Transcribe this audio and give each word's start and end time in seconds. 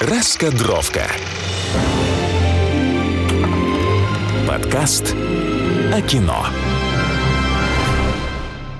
Раскадровка. 0.00 1.06
Подкаст 4.46 5.14
о 5.92 6.02
кино. 6.02 6.44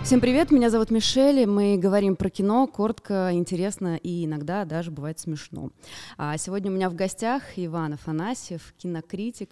Всем 0.05 0.21
привет, 0.21 0.51
меня 0.51 0.69
зовут 0.69 0.91
Мишель, 0.91 1.47
мы 1.47 1.79
говорим 1.79 2.15
про 2.15 2.29
кино 2.29 2.67
коротко, 2.67 3.31
интересно 3.33 3.97
и 3.97 4.27
иногда 4.27 4.66
даже 4.66 4.91
бывает 4.91 5.19
смешно. 5.19 5.71
А 6.19 6.37
сегодня 6.37 6.71
у 6.71 6.75
меня 6.75 6.91
в 6.91 6.95
гостях 6.95 7.43
Иван 7.57 7.95
Афанасьев, 7.95 8.75
кинокритик, 8.77 9.48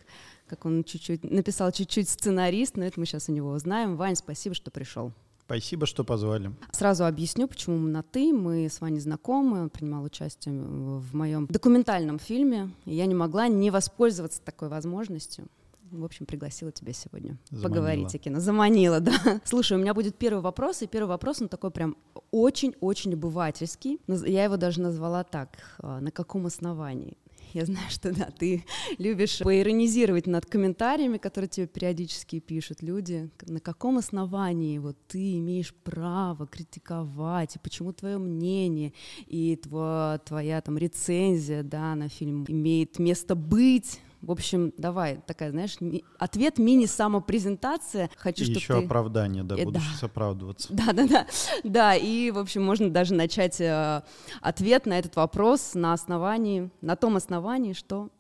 как 0.47 0.67
он 0.67 0.85
чуть-чуть 0.85 1.25
написал 1.25 1.73
чуть-чуть 1.73 2.11
сценарист, 2.11 2.77
но 2.77 2.85
это 2.85 3.01
мы 3.01 3.07
сейчас 3.07 3.31
у 3.31 3.33
него 3.33 3.53
узнаем. 3.53 3.97
Вань, 3.97 4.17
спасибо, 4.17 4.55
что 4.55 4.71
пришел. 4.71 5.13
Спасибо, 5.53 5.85
что 5.85 6.03
позвали. 6.03 6.51
Сразу 6.73 7.05
объясню, 7.05 7.47
почему 7.47 7.77
мы 7.77 7.91
на 7.91 8.03
«ты». 8.03 8.33
Мы 8.33 8.71
с 8.71 8.81
Ваней 8.81 9.01
знакомы, 9.01 9.61
он 9.61 9.69
принимал 9.69 10.03
участие 10.03 10.55
в 10.55 11.15
моем 11.15 11.47
документальном 11.47 12.19
фильме, 12.19 12.71
и 12.87 12.95
я 12.95 13.05
не 13.05 13.15
могла 13.15 13.49
не 13.49 13.71
воспользоваться 13.71 14.41
такой 14.41 14.71
возможностью. 14.71 15.45
В 15.91 16.07
общем, 16.07 16.25
пригласила 16.25 16.73
тебя 16.73 16.95
сегодня 16.95 17.37
Заманила. 17.51 17.69
поговорить 17.69 18.15
о 18.15 18.19
кино. 18.19 18.41
Заманила, 18.41 19.01
да. 19.01 19.13
Слушай, 19.45 19.77
у 19.77 19.81
меня 19.81 19.93
будет 19.93 20.17
первый 20.17 20.41
вопрос, 20.41 20.81
и 20.81 20.87
первый 20.87 21.09
вопрос, 21.09 21.43
он 21.43 21.49
такой 21.49 21.71
прям 21.71 21.99
очень-очень 22.31 23.13
обывательский. 23.13 24.01
Я 24.07 24.45
его 24.45 24.57
даже 24.57 24.81
назвала 24.81 25.23
так. 25.23 25.59
А, 25.81 26.01
на 26.01 26.11
каком 26.11 26.47
основании? 26.47 27.19
Я 27.53 27.67
знаю, 27.67 27.91
что 27.91 28.13
да, 28.13 28.31
ты 28.31 28.65
любишь 28.99 29.39
поиронизировать 29.39 30.27
над 30.27 30.47
комментариями, 30.47 31.19
которые 31.19 31.49
тебе 31.49 31.67
периодически 31.67 32.41
пишут 32.41 32.83
люди. 32.83 33.31
На 33.47 33.61
каком 33.61 33.99
основании 33.99 34.79
вот 34.79 34.97
ты 35.09 35.39
имеешь 35.39 35.75
право 35.75 36.47
критиковать, 36.47 37.57
и 37.57 37.59
почему 37.59 37.93
твое 37.93 38.19
мнение? 38.19 38.93
И 39.27 39.57
твоя, 39.57 40.19
твоя 40.25 40.61
там 40.61 40.79
рецензия 40.79 41.63
да, 41.63 41.95
на 41.95 42.09
фильм 42.09 42.45
имеет 42.49 42.99
место 42.99 43.35
быть 43.35 44.01
в 44.23 44.31
общем, 44.31 44.73
давай, 44.79 45.21
такая, 45.27 45.51
знаешь, 45.51 45.81
ми- 45.81 46.05
ответ 46.17 46.59
мини-самопрезентация. 46.59 48.09
Хочу, 48.17 48.45
и 48.45 48.51
еще 48.51 48.79
ты... 48.79 48.85
оправдание, 48.85 49.43
да, 49.43 49.57
э, 49.59 49.65
буду 49.65 49.81
да. 49.81 50.07
оправдываться. 50.07 50.69
Да, 50.73 50.93
да, 50.93 51.07
да. 51.07 51.27
Да, 51.65 51.97
и, 51.97 52.31
в 52.31 52.39
общем, 52.39 52.63
можно 52.63 52.89
даже 52.89 53.15
начать 53.15 53.61
э, 53.61 54.03
ответ 54.41 54.87
на 54.87 54.99
этот 54.99 55.17
вопрос 55.17 55.75
на 55.75 55.93
основании, 55.93 56.71
на 56.81 56.95
том 56.95 57.17
основании, 57.17 57.73
что 57.73 58.11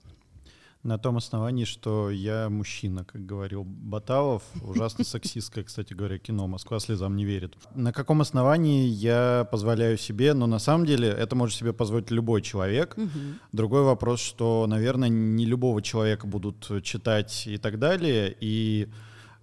на 0.83 0.99
том 0.99 1.17
основании, 1.17 1.65
что 1.65 2.11
я 2.11 2.49
мужчина, 2.49 3.05
как 3.05 3.25
говорил 3.25 3.63
Баталов. 3.65 4.43
Ужасно 4.63 5.05
сексистское, 5.05 5.63
кстати 5.63 5.95
говоря, 5.95 6.19
кино. 6.19 6.49
Москва 6.49 6.81
слезам 6.81 7.15
не 7.15 7.25
верит. 7.25 7.57
На 7.75 7.93
каком 7.93 8.21
основании 8.21 8.87
я 8.87 9.47
позволяю 9.51 9.97
себе, 9.97 10.35
но 10.35 10.47
на 10.47 10.59
самом 10.59 10.85
деле 10.85 11.09
это 11.09 11.37
может 11.37 11.57
себе 11.57 11.73
позволить 11.73 12.11
любой 12.11 12.43
человек. 12.43 12.95
Угу. 12.97 13.09
Другой 13.53 13.83
вопрос, 13.85 14.21
что, 14.21 14.67
наверное, 14.67 15.09
не 15.09 15.47
любого 15.47 15.83
человека 15.83 16.27
будут 16.27 16.83
читать 16.83 17.47
и 17.47 17.59
так 17.59 17.79
далее. 17.79 18.37
И 18.41 18.89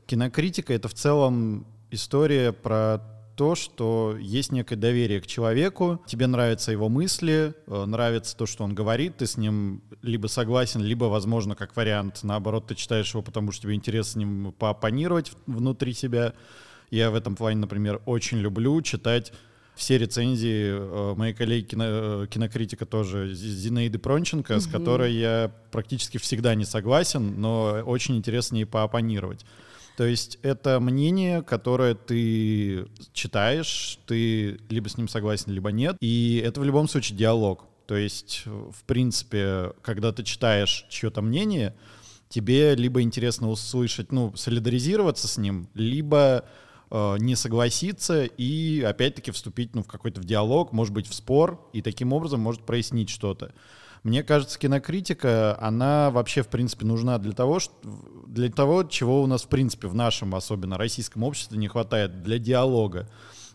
кинокритика— 0.08 0.74
это 0.76 0.90
в 0.90 0.94
целом 0.94 1.66
история 1.90 2.52
про 2.52 3.19
то, 3.40 3.56
что 3.56 4.18
есть 4.20 4.52
некое 4.52 4.76
доверие 4.76 5.22
к 5.22 5.26
человеку, 5.26 6.04
тебе 6.06 6.28
нравятся 6.28 6.74
его 6.74 6.90
мысли, 6.90 7.54
э, 7.68 7.86
нравится 7.86 8.36
то, 8.36 8.46
что 8.46 8.66
он 8.66 8.76
говорит, 8.76 9.16
ты 9.16 9.28
с 9.28 9.38
ним 9.38 9.82
либо 10.02 10.28
согласен, 10.28 10.82
либо, 10.84 11.06
возможно, 11.06 11.56
как 11.56 11.74
вариант, 11.78 12.20
наоборот, 12.24 12.68
ты 12.68 12.76
читаешь 12.76 13.14
его, 13.14 13.24
потому 13.24 13.54
что 13.54 13.62
тебе 13.62 13.76
интересно 13.76 14.12
с 14.12 14.16
ним 14.18 14.52
поопонировать 14.60 15.32
внутри 15.46 15.94
себя. 15.94 16.34
Я 16.92 17.12
в 17.12 17.16
этом 17.16 17.38
плане, 17.38 17.62
например, 17.62 18.02
очень 18.06 18.40
люблю 18.40 18.82
читать 18.82 19.32
все 19.74 19.98
рецензии 19.98 20.72
э, 20.74 21.14
моей 21.16 21.34
коллеги 21.34 21.64
кино, 21.64 21.86
э, 21.88 22.28
кинокритика 22.30 22.86
тоже 22.86 23.34
Зинаиды 23.34 24.00
Пронченко, 24.00 24.52
угу. 24.52 24.60
с 24.60 24.68
которой 24.68 25.14
я 25.14 25.50
практически 25.72 26.18
всегда 26.18 26.56
не 26.56 26.66
согласен, 26.66 27.40
но 27.40 27.84
очень 27.86 28.18
интересно 28.18 28.58
ей 28.58 28.66
поопонировать. 28.66 29.46
То 30.00 30.06
есть 30.06 30.40
это 30.44 30.80
мнение, 30.80 31.44
которое 31.44 31.94
ты 31.94 32.88
читаешь, 33.12 34.00
ты 34.06 34.58
либо 34.70 34.88
с 34.88 34.96
ним 34.98 35.10
согласен, 35.10 35.52
либо 35.52 35.74
нет. 35.74 35.98
И 36.00 36.42
это 36.42 36.62
в 36.62 36.64
любом 36.64 36.88
случае 36.88 37.18
диалог. 37.18 37.66
То 37.86 37.98
есть, 37.98 38.44
в 38.46 38.82
принципе, 38.86 39.74
когда 39.82 40.14
ты 40.14 40.24
читаешь 40.24 40.86
чье-то 40.90 41.22
мнение, 41.22 41.76
тебе 42.30 42.76
либо 42.76 43.02
интересно 43.02 43.50
услышать, 43.50 44.14
ну, 44.14 44.34
солидаризироваться 44.38 45.28
с 45.28 45.38
ним, 45.38 45.68
либо 45.74 46.46
э, 46.90 47.18
не 47.20 47.36
согласиться 47.36 48.24
и 48.24 48.82
опять-таки 48.82 49.32
вступить 49.32 49.76
ну, 49.76 49.84
в 49.84 49.88
какой-то 49.88 50.22
в 50.22 50.24
диалог, 50.24 50.72
может 50.72 50.94
быть, 50.94 51.10
в 51.10 51.14
спор, 51.14 51.60
и 51.74 51.82
таким 51.82 52.14
образом 52.14 52.40
может 52.40 52.66
прояснить 52.66 53.10
что-то. 53.10 53.52
Мне 54.04 54.24
кажется, 54.24 54.58
кинокритика, 54.58 55.58
она 55.62 56.10
вообще, 56.12 56.42
в 56.42 56.48
принципе, 56.48 56.86
нужна 56.86 57.18
для 57.18 57.34
того, 57.34 57.60
что, 57.60 57.74
для 58.28 58.50
того, 58.50 58.84
чего 58.84 59.22
у 59.22 59.28
нас, 59.28 59.44
в 59.44 59.48
принципе, 59.48 59.88
в 59.88 59.96
нашем, 59.96 60.36
особенно 60.36 60.78
российском 60.78 61.24
обществе 61.24 61.58
не 61.58 61.68
хватает, 61.68 62.24
для 62.24 62.40
диалога. 62.40 63.10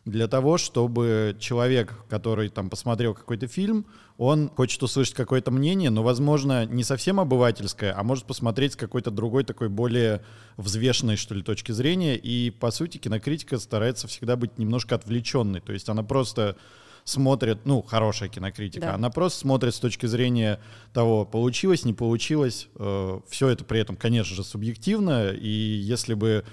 Для 0.05 0.29
того, 0.29 0.59
чтобы 0.59 1.35
человек, 1.41 1.95
который 2.11 2.51
там 2.51 2.69
посмотрел 2.69 3.15
какой-то 3.15 3.47
фильм, 3.49 3.87
он 4.19 4.51
хочет 4.51 4.83
услышать 4.83 5.15
какое-то 5.15 5.51
мнение, 5.51 5.89
но, 5.89 6.03
возможно, 6.03 6.67
не 6.67 6.85
совсем 6.85 7.19
обывательское, 7.19 7.95
а 7.97 8.03
может 8.03 8.27
посмотреть 8.27 8.75
с 8.75 8.77
какой-то 8.77 9.11
другой 9.11 9.45
такой 9.45 9.71
более 9.71 10.23
взвешенной, 10.59 11.17
что 11.17 11.35
ли, 11.35 11.43
точки 11.43 11.73
зрения. 11.73 12.17
И, 12.17 12.51
по 12.51 12.71
сути, 12.71 12.99
кинокритика 12.99 13.59
старается 13.59 14.07
всегда 14.07 14.37
быть 14.37 14.59
немножко 14.59 14.95
отвлеченной. 14.95 15.63
То 15.63 15.73
есть 15.73 15.89
она 15.89 16.03
просто 16.03 16.57
смотрит, 17.05 17.67
ну, 17.67 17.83
хорошая 17.83 18.29
кинокритика, 18.31 18.87
да. 18.87 18.95
она 18.95 19.11
просто 19.11 19.41
смотрит 19.41 19.75
с 19.75 19.79
точки 19.79 20.07
зрения 20.07 20.59
того, 20.93 21.27
получилось, 21.27 21.85
не 21.85 21.93
получилось. 21.93 22.69
Э, 22.77 23.21
все 23.29 23.49
это 23.49 23.65
при 23.65 23.81
этом, 23.81 23.97
конечно 23.97 24.35
же, 24.35 24.43
субъективно, 24.43 25.29
и 25.29 25.49
если 25.49 26.15
бы 26.15 26.45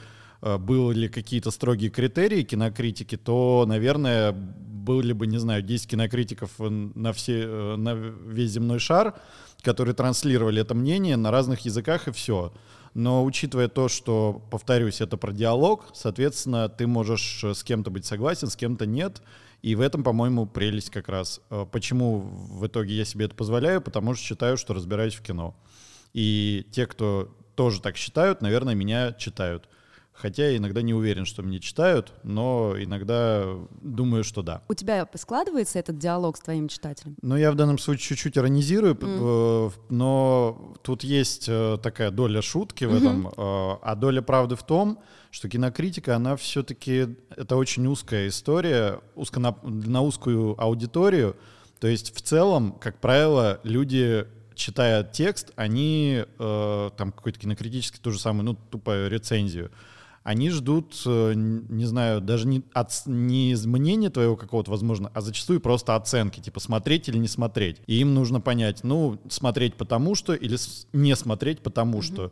э, 0.41 0.57
были 0.57 1.07
какие-то 1.07 1.51
строгие 1.51 1.89
критерии 1.89 2.43
кинокритики, 2.43 3.15
то, 3.15 3.65
наверное, 3.65 4.33
были 4.33 5.13
бы, 5.13 5.25
не 5.25 5.37
знаю, 5.37 5.61
10 5.61 5.87
кинокритиков 5.87 6.51
на, 6.59 7.13
все, 7.13 7.43
э, 7.43 7.75
на 7.77 7.93
весь 7.93 8.51
земной 8.51 8.79
шар, 8.79 9.15
которые 9.61 9.95
транслировали 9.95 10.61
это 10.61 10.75
мнение 10.75 11.15
на 11.15 11.31
разных 11.31 11.61
языках, 11.61 12.09
и 12.09 12.11
все. 12.11 12.51
Но 12.93 13.23
учитывая 13.23 13.69
то, 13.69 13.87
что, 13.87 14.41
повторюсь, 14.51 14.99
это 14.99 15.15
про 15.15 15.31
диалог, 15.31 15.85
соответственно, 15.93 16.67
ты 16.67 16.87
можешь 16.87 17.41
с 17.41 17.63
кем-то 17.63 17.89
быть 17.89 18.05
согласен, 18.05 18.49
с 18.49 18.57
кем-то 18.57 18.85
нет, 18.85 19.21
и 19.61 19.75
в 19.75 19.81
этом, 19.81 20.03
по-моему, 20.03 20.45
прелесть 20.47 20.89
как 20.89 21.07
раз. 21.07 21.41
Э, 21.49 21.65
почему 21.71 22.19
в 22.19 22.65
итоге 22.65 22.95
я 22.95 23.05
себе 23.05 23.25
это 23.25 23.35
позволяю? 23.35 23.81
Потому 23.81 24.15
что 24.15 24.23
считаю, 24.23 24.57
что 24.57 24.73
разбираюсь 24.73 25.13
в 25.13 25.21
кино. 25.21 25.55
И 26.13 26.67
те, 26.71 26.87
кто 26.87 27.29
тоже 27.55 27.81
так 27.81 27.95
считают, 27.95 28.41
наверное, 28.41 28.75
меня 28.75 29.13
читают. 29.13 29.69
Хотя 30.13 30.49
я 30.49 30.57
иногда 30.57 30.81
не 30.81 30.93
уверен, 30.93 31.25
что 31.25 31.41
мне 31.41 31.59
читают, 31.59 32.13
но 32.23 32.75
иногда 32.77 33.43
думаю, 33.81 34.23
что 34.23 34.41
да. 34.41 34.61
У 34.67 34.73
тебя 34.73 35.07
складывается 35.15 35.79
этот 35.79 35.97
диалог 35.97 36.37
с 36.37 36.41
твоим 36.41 36.67
читателем? 36.67 37.15
Ну, 37.21 37.37
я 37.37 37.51
в 37.51 37.55
данном 37.55 37.77
случае 37.77 38.09
чуть-чуть 38.09 38.37
иронизирую, 38.37 38.95
mm. 38.95 39.73
но 39.89 40.75
тут 40.83 41.03
есть 41.03 41.45
э, 41.47 41.77
такая 41.81 42.11
доля 42.11 42.41
шутки 42.41 42.85
в 42.85 42.93
этом, 42.93 43.27
mm-hmm. 43.27 43.79
а 43.81 43.95
доля 43.95 44.21
правды 44.21 44.55
в 44.55 44.63
том, 44.63 44.99
что 45.31 45.49
кинокритика, 45.49 46.15
она 46.15 46.35
все-таки, 46.35 47.15
это 47.35 47.55
очень 47.55 47.87
узкая 47.87 48.27
история, 48.27 48.99
узко 49.15 49.39
на, 49.39 49.55
на 49.63 50.01
узкую 50.01 50.61
аудиторию. 50.61 51.35
То 51.79 51.87
есть 51.87 52.15
в 52.15 52.21
целом, 52.21 52.73
как 52.73 52.99
правило, 52.99 53.59
люди 53.63 54.27
читая 54.53 55.03
текст, 55.03 55.51
они 55.55 56.25
э, 56.37 56.89
там 56.97 57.11
какой-то 57.11 57.39
кинокритический, 57.39 57.99
то 58.01 58.11
же 58.11 58.19
самое, 58.19 58.43
ну, 58.43 58.53
тупо 58.53 59.07
рецензию, 59.07 59.71
они 60.23 60.51
ждут, 60.51 61.01
э, 61.05 61.33
не 61.33 61.85
знаю, 61.85 62.21
даже 62.21 62.45
не, 62.47 62.61
от, 62.73 62.91
не 63.05 63.53
из 63.53 63.65
мнения 63.65 64.09
твоего 64.09 64.35
какого-то, 64.35 64.69
возможно, 64.69 65.09
а 65.13 65.21
зачастую 65.21 65.61
просто 65.61 65.95
оценки, 65.95 66.39
типа 66.39 66.59
смотреть 66.59 67.09
или 67.09 67.17
не 67.17 67.27
смотреть. 67.27 67.81
И 67.87 67.99
им 68.01 68.13
нужно 68.13 68.39
понять, 68.41 68.83
ну, 68.83 69.19
смотреть 69.29 69.75
потому 69.75 70.13
что 70.13 70.33
или 70.33 70.57
не 70.93 71.15
смотреть 71.15 71.61
потому 71.61 71.99
mm-hmm. 71.99 72.01
что. 72.03 72.31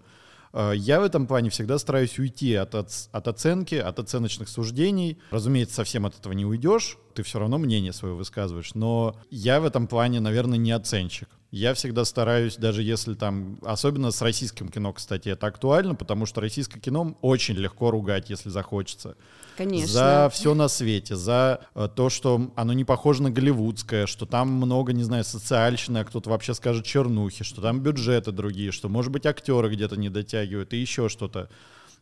Э, 0.53 0.73
я 0.75 0.99
в 0.99 1.03
этом 1.03 1.27
плане 1.27 1.49
всегда 1.49 1.77
стараюсь 1.77 2.17
уйти 2.19 2.55
от, 2.55 2.75
от, 2.75 2.91
от 3.11 3.27
оценки, 3.27 3.75
от 3.75 3.99
оценочных 3.99 4.49
суждений. 4.49 5.17
Разумеется, 5.31 5.75
совсем 5.75 6.05
от 6.05 6.17
этого 6.17 6.33
не 6.33 6.45
уйдешь, 6.45 6.97
ты 7.13 7.23
все 7.23 7.39
равно 7.39 7.57
мнение 7.57 7.93
свое 7.93 8.13
высказываешь. 8.13 8.73
Но 8.75 9.15
я 9.29 9.59
в 9.61 9.65
этом 9.65 9.87
плане, 9.87 10.19
наверное, 10.19 10.57
не 10.57 10.71
оценщик. 10.71 11.29
Я 11.51 11.73
всегда 11.73 12.05
стараюсь, 12.05 12.57
даже 12.57 12.83
если 12.83 13.15
там, 13.15 13.57
особенно 13.63 14.11
с 14.11 14.21
российским 14.21 14.69
кино, 14.69 14.93
кстати, 14.93 15.29
это 15.29 15.47
актуально, 15.47 15.95
потому 15.95 16.27
что 16.27 16.41
российское 16.41 16.79
кино 16.79 17.17
очень 17.21 17.55
легко 17.55 17.89
ругать, 17.89 18.29
если 18.29 18.49
захочется. 18.49 19.15
Конечно. 19.57 19.87
За 19.87 20.29
все 20.31 20.53
на 20.53 20.67
свете, 20.67 21.15
за 21.15 21.61
э, 21.73 21.89
то, 21.93 22.09
что 22.11 22.51
оно 22.55 22.73
не 22.73 22.85
похоже 22.85 23.23
на 23.23 23.31
голливудское, 23.31 24.05
что 24.05 24.27
там 24.27 24.49
много, 24.49 24.93
не 24.93 25.03
знаю, 25.03 25.23
социальщины, 25.23 25.97
а 25.97 26.05
кто-то 26.05 26.29
вообще 26.29 26.53
скажет 26.53 26.85
чернухи, 26.85 27.43
что 27.43 27.61
там 27.61 27.81
бюджеты 27.81 28.31
другие, 28.31 28.71
что, 28.71 28.87
может 28.87 29.11
быть, 29.11 29.25
актеры 29.25 29.73
где-то 29.73 29.97
не 29.97 30.09
дотягивают 30.09 30.73
и 30.73 30.77
еще 30.77 31.09
что-то. 31.09 31.49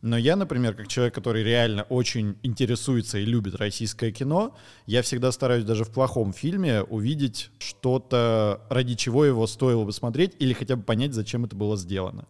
Но 0.00 0.16
я, 0.16 0.36
например, 0.36 0.74
как 0.74 0.86
человек, 0.86 1.14
который 1.14 1.42
реально 1.42 1.82
очень 1.82 2.36
интересуется 2.42 3.18
и 3.18 3.24
любит 3.24 3.56
российское 3.56 4.12
кино, 4.12 4.56
я 4.86 5.02
всегда 5.02 5.32
стараюсь 5.32 5.64
даже 5.64 5.84
в 5.84 5.90
плохом 5.90 6.32
фильме 6.32 6.82
увидеть 6.82 7.50
что-то, 7.58 8.60
ради 8.70 8.94
чего 8.94 9.24
его 9.24 9.46
стоило 9.46 9.84
бы 9.84 9.92
смотреть, 9.92 10.36
или 10.38 10.52
хотя 10.52 10.76
бы 10.76 10.82
понять, 10.82 11.14
зачем 11.14 11.44
это 11.44 11.56
было 11.56 11.76
сделано. 11.76 12.26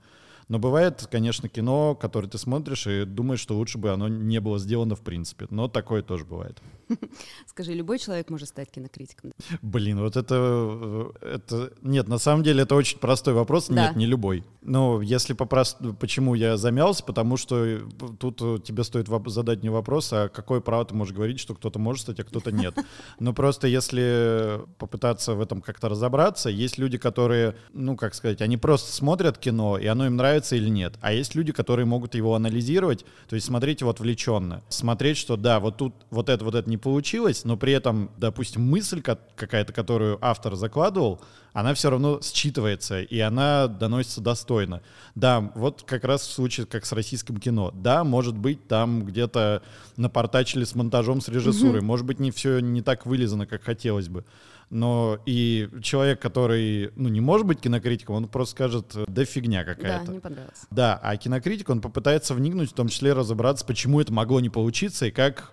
Но 0.48 0.58
бывает, 0.58 1.06
конечно, 1.10 1.48
кино, 1.48 1.94
которое 1.94 2.28
ты 2.28 2.38
смотришь 2.38 2.86
и 2.86 3.04
думаешь, 3.04 3.40
что 3.40 3.54
лучше 3.54 3.76
бы 3.76 3.90
оно 3.90 4.08
не 4.08 4.40
было 4.40 4.58
сделано 4.58 4.96
в 4.96 5.02
принципе. 5.02 5.46
Но 5.50 5.68
такое 5.68 6.02
тоже 6.02 6.24
бывает. 6.24 6.62
Скажи, 7.46 7.74
любой 7.74 7.98
человек 7.98 8.30
может 8.30 8.48
стать 8.48 8.70
кинокритиком? 8.70 9.32
Блин, 9.62 10.00
вот 10.00 10.16
это, 10.16 11.12
это... 11.20 11.72
Нет, 11.82 12.08
на 12.08 12.18
самом 12.18 12.42
деле 12.42 12.62
это 12.62 12.74
очень 12.74 12.98
простой 12.98 13.34
вопрос. 13.34 13.68
Да. 13.68 13.88
Нет, 13.88 13.96
не 13.96 14.06
любой. 14.06 14.44
Но 14.62 15.02
если 15.02 15.34
попрост... 15.34 15.76
Почему 16.00 16.34
я 16.34 16.56
замялся? 16.56 17.04
Потому 17.04 17.36
что 17.36 17.80
тут 18.18 18.64
тебе 18.64 18.84
стоит 18.84 19.08
задать 19.26 19.60
мне 19.60 19.70
вопрос, 19.70 20.12
а 20.12 20.28
какое 20.28 20.60
право 20.60 20.84
ты 20.84 20.94
можешь 20.94 21.14
говорить, 21.14 21.40
что 21.40 21.54
кто-то 21.54 21.78
может 21.78 22.02
стать, 22.02 22.20
а 22.20 22.24
кто-то 22.24 22.52
нет. 22.52 22.74
Но 23.18 23.32
просто 23.32 23.66
если 23.66 24.60
попытаться 24.78 25.34
в 25.34 25.40
этом 25.40 25.60
как-то 25.60 25.88
разобраться, 25.88 26.48
есть 26.48 26.78
люди, 26.78 26.96
которые, 26.96 27.56
ну, 27.72 27.96
как 27.96 28.14
сказать, 28.14 28.40
они 28.40 28.56
просто 28.56 28.92
смотрят 28.92 29.38
кино, 29.38 29.76
и 29.78 29.86
оно 29.86 30.06
им 30.06 30.16
нравится 30.16 30.37
нравится 30.38 30.56
или 30.56 30.68
нет. 30.68 30.94
А 31.00 31.12
есть 31.12 31.34
люди, 31.34 31.52
которые 31.52 31.86
могут 31.86 32.14
его 32.14 32.34
анализировать, 32.34 33.04
то 33.28 33.34
есть 33.34 33.46
смотреть 33.46 33.80
его 33.80 33.90
отвлеченно. 33.90 34.62
Смотреть, 34.68 35.16
что 35.16 35.36
да, 35.36 35.58
вот 35.58 35.76
тут 35.76 35.94
вот 36.10 36.28
это 36.28 36.44
вот 36.44 36.54
это 36.54 36.68
не 36.70 36.76
получилось, 36.76 37.44
но 37.44 37.56
при 37.56 37.72
этом, 37.72 38.10
допустим, 38.16 38.62
мысль 38.62 39.02
какая-то, 39.02 39.72
которую 39.72 40.18
автор 40.20 40.54
закладывал, 40.54 41.20
она 41.52 41.74
все 41.74 41.90
равно 41.90 42.18
считывается, 42.18 43.02
и 43.02 43.18
она 43.18 43.66
доносится 43.66 44.20
достойно. 44.20 44.80
Да, 45.14 45.50
вот 45.56 45.82
как 45.82 46.04
раз 46.04 46.22
в 46.22 46.32
случае, 46.32 46.66
как 46.66 46.86
с 46.86 46.92
российским 46.92 47.38
кино. 47.38 47.72
Да, 47.74 48.04
может 48.04 48.36
быть, 48.36 48.68
там 48.68 49.04
где-то 49.04 49.62
напортачили 49.96 50.64
с 50.64 50.74
монтажом, 50.74 51.20
с 51.20 51.28
режиссурой. 51.28 51.80
Может 51.80 52.06
быть, 52.06 52.20
не 52.20 52.30
все 52.30 52.60
не 52.60 52.82
так 52.82 53.06
вылезано, 53.06 53.46
как 53.46 53.64
хотелось 53.64 54.08
бы 54.08 54.24
но 54.70 55.18
и 55.26 55.68
человек, 55.82 56.20
который, 56.20 56.90
ну, 56.96 57.08
не 57.08 57.20
может 57.20 57.46
быть 57.46 57.60
кинокритиком, 57.60 58.16
он 58.16 58.28
просто 58.28 58.52
скажет, 58.52 58.96
да 59.06 59.24
фигня 59.24 59.64
какая-то. 59.64 60.06
Да, 60.06 60.12
не 60.12 60.20
понравилось. 60.20 60.66
Да, 60.70 61.00
а 61.02 61.16
кинокритик, 61.16 61.70
он 61.70 61.80
попытается 61.80 62.34
вникнуть, 62.34 62.70
в 62.70 62.74
том 62.74 62.88
числе 62.88 63.12
разобраться, 63.12 63.64
почему 63.64 64.00
это 64.00 64.12
могло 64.12 64.40
не 64.40 64.50
получиться 64.50 65.06
и 65.06 65.10
как 65.10 65.52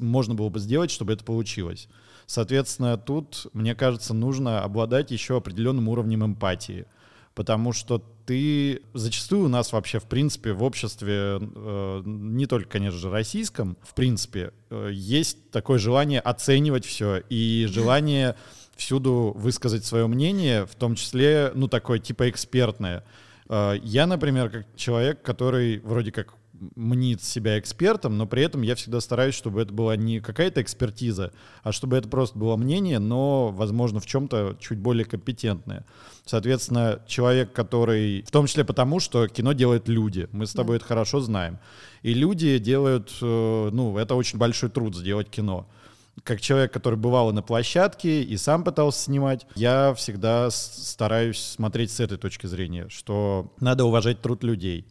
можно 0.00 0.34
было 0.34 0.48
бы 0.48 0.58
сделать, 0.58 0.90
чтобы 0.90 1.12
это 1.12 1.24
получилось. 1.24 1.88
Соответственно, 2.26 2.98
тут, 2.98 3.46
мне 3.52 3.74
кажется, 3.74 4.14
нужно 4.14 4.62
обладать 4.62 5.10
еще 5.10 5.36
определенным 5.36 5.88
уровнем 5.88 6.24
эмпатии 6.24 6.86
потому 7.34 7.72
что 7.72 8.02
ты 8.26 8.82
зачастую 8.94 9.46
у 9.46 9.48
нас 9.48 9.72
вообще, 9.72 9.98
в 9.98 10.04
принципе, 10.04 10.52
в 10.52 10.62
обществе, 10.62 11.38
э, 11.40 12.02
не 12.04 12.46
только, 12.46 12.68
конечно 12.68 12.98
же, 12.98 13.10
российском, 13.10 13.76
в 13.82 13.94
принципе, 13.94 14.52
э, 14.70 14.90
есть 14.92 15.50
такое 15.50 15.78
желание 15.78 16.20
оценивать 16.20 16.84
все 16.84 17.22
и 17.28 17.66
желание 17.70 18.36
всюду 18.76 19.32
высказать 19.36 19.84
свое 19.84 20.06
мнение, 20.06 20.66
в 20.66 20.74
том 20.74 20.94
числе, 20.94 21.52
ну, 21.54 21.68
такое 21.68 21.98
типа 21.98 22.30
экспертное. 22.30 23.04
Э, 23.48 23.74
я, 23.82 24.06
например, 24.06 24.50
как 24.50 24.66
человек, 24.76 25.22
который 25.22 25.80
вроде 25.80 26.12
как 26.12 26.34
мнит 26.76 27.22
себя 27.22 27.58
экспертом, 27.58 28.16
но 28.16 28.26
при 28.26 28.42
этом 28.42 28.62
я 28.62 28.74
всегда 28.74 29.00
стараюсь, 29.00 29.34
чтобы 29.34 29.62
это 29.62 29.72
была 29.72 29.96
не 29.96 30.20
какая-то 30.20 30.62
экспертиза, 30.62 31.32
а 31.62 31.72
чтобы 31.72 31.96
это 31.96 32.08
просто 32.08 32.38
было 32.38 32.56
мнение, 32.56 32.98
но, 32.98 33.48
возможно, 33.48 34.00
в 34.00 34.06
чем-то 34.06 34.56
чуть 34.60 34.78
более 34.78 35.04
компетентное. 35.04 35.84
Соответственно, 36.24 37.02
человек, 37.06 37.52
который... 37.52 38.22
В 38.22 38.30
том 38.30 38.46
числе 38.46 38.64
потому, 38.64 39.00
что 39.00 39.26
кино 39.28 39.52
делают 39.52 39.88
люди. 39.88 40.28
Мы 40.32 40.46
с 40.46 40.52
тобой 40.52 40.74
да. 40.74 40.76
это 40.78 40.86
хорошо 40.86 41.20
знаем. 41.20 41.58
И 42.02 42.14
люди 42.14 42.58
делают... 42.58 43.12
Э, 43.20 43.70
ну, 43.72 43.98
это 43.98 44.14
очень 44.14 44.38
большой 44.38 44.70
труд 44.70 44.96
сделать 44.96 45.28
кино 45.28 45.66
как 46.24 46.40
человек, 46.40 46.72
который 46.72 46.98
бывал 46.98 47.32
на 47.32 47.42
площадке 47.42 48.22
и 48.22 48.36
сам 48.36 48.64
пытался 48.64 49.04
снимать, 49.04 49.46
я 49.54 49.94
всегда 49.94 50.50
стараюсь 50.50 51.40
смотреть 51.40 51.90
с 51.90 52.00
этой 52.00 52.18
точки 52.18 52.46
зрения, 52.46 52.88
что 52.90 53.52
надо 53.60 53.84
уважать 53.84 54.20
труд 54.20 54.44
людей. 54.44 54.86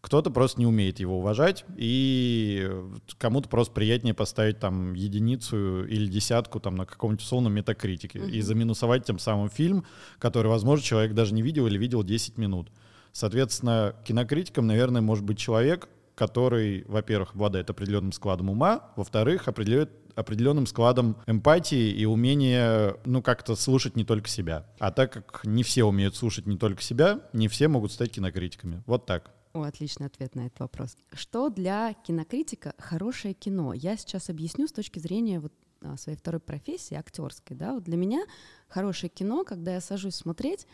Кто-то 0.00 0.30
просто 0.30 0.60
не 0.60 0.66
умеет 0.66 0.98
его 0.98 1.18
уважать, 1.18 1.64
и 1.76 2.70
кому-то 3.18 3.48
просто 3.48 3.74
приятнее 3.74 4.14
поставить 4.14 4.58
там 4.58 4.94
единицу 4.94 5.84
или 5.84 6.06
десятку 6.06 6.58
там 6.58 6.74
на 6.74 6.86
каком-нибудь 6.86 7.22
условном 7.22 7.52
метакритике 7.52 8.18
mm-hmm. 8.18 8.30
и 8.30 8.40
заминусовать 8.40 9.04
тем 9.04 9.18
самым 9.18 9.50
фильм, 9.50 9.84
который, 10.18 10.48
возможно, 10.48 10.82
человек 10.84 11.12
даже 11.12 11.34
не 11.34 11.42
видел 11.42 11.66
или 11.66 11.76
видел 11.76 12.02
10 12.02 12.38
минут. 12.38 12.70
Соответственно, 13.12 13.94
кинокритиком, 14.04 14.66
наверное, 14.66 15.02
может 15.02 15.24
быть 15.24 15.38
человек, 15.38 15.88
который, 16.14 16.84
во-первых, 16.86 17.34
обладает 17.34 17.68
определенным 17.70 18.12
складом 18.12 18.50
ума, 18.50 18.92
во-вторых, 18.96 19.48
определяет 19.48 19.90
определенным 20.14 20.66
складом 20.66 21.16
эмпатии 21.26 21.90
и 21.90 22.04
умения, 22.04 22.96
ну, 23.04 23.22
как-то 23.22 23.56
слушать 23.56 23.96
не 23.96 24.04
только 24.04 24.28
себя. 24.28 24.66
А 24.78 24.90
так 24.90 25.12
как 25.12 25.40
не 25.44 25.62
все 25.62 25.84
умеют 25.84 26.16
слушать 26.16 26.46
не 26.46 26.56
только 26.56 26.82
себя, 26.82 27.20
не 27.32 27.48
все 27.48 27.68
могут 27.68 27.92
стать 27.92 28.12
кинокритиками. 28.12 28.82
Вот 28.86 29.06
так. 29.06 29.30
О, 29.52 29.62
отличный 29.62 30.06
ответ 30.06 30.34
на 30.34 30.46
этот 30.46 30.60
вопрос. 30.60 30.96
Что 31.12 31.48
для 31.48 31.94
кинокритика 31.94 32.74
хорошее 32.78 33.34
кино? 33.34 33.72
Я 33.72 33.96
сейчас 33.96 34.30
объясню 34.30 34.68
с 34.68 34.72
точки 34.72 34.98
зрения 35.00 35.40
вот 35.40 35.52
а, 35.82 35.96
своей 35.96 36.16
второй 36.16 36.40
профессии, 36.40 36.94
актерской. 36.94 37.56
Да? 37.56 37.74
Вот 37.74 37.84
для 37.84 37.96
меня 37.96 38.24
хорошее 38.68 39.10
кино, 39.10 39.44
когда 39.44 39.74
я 39.74 39.80
сажусь 39.80 40.14
смотреть, 40.14 40.66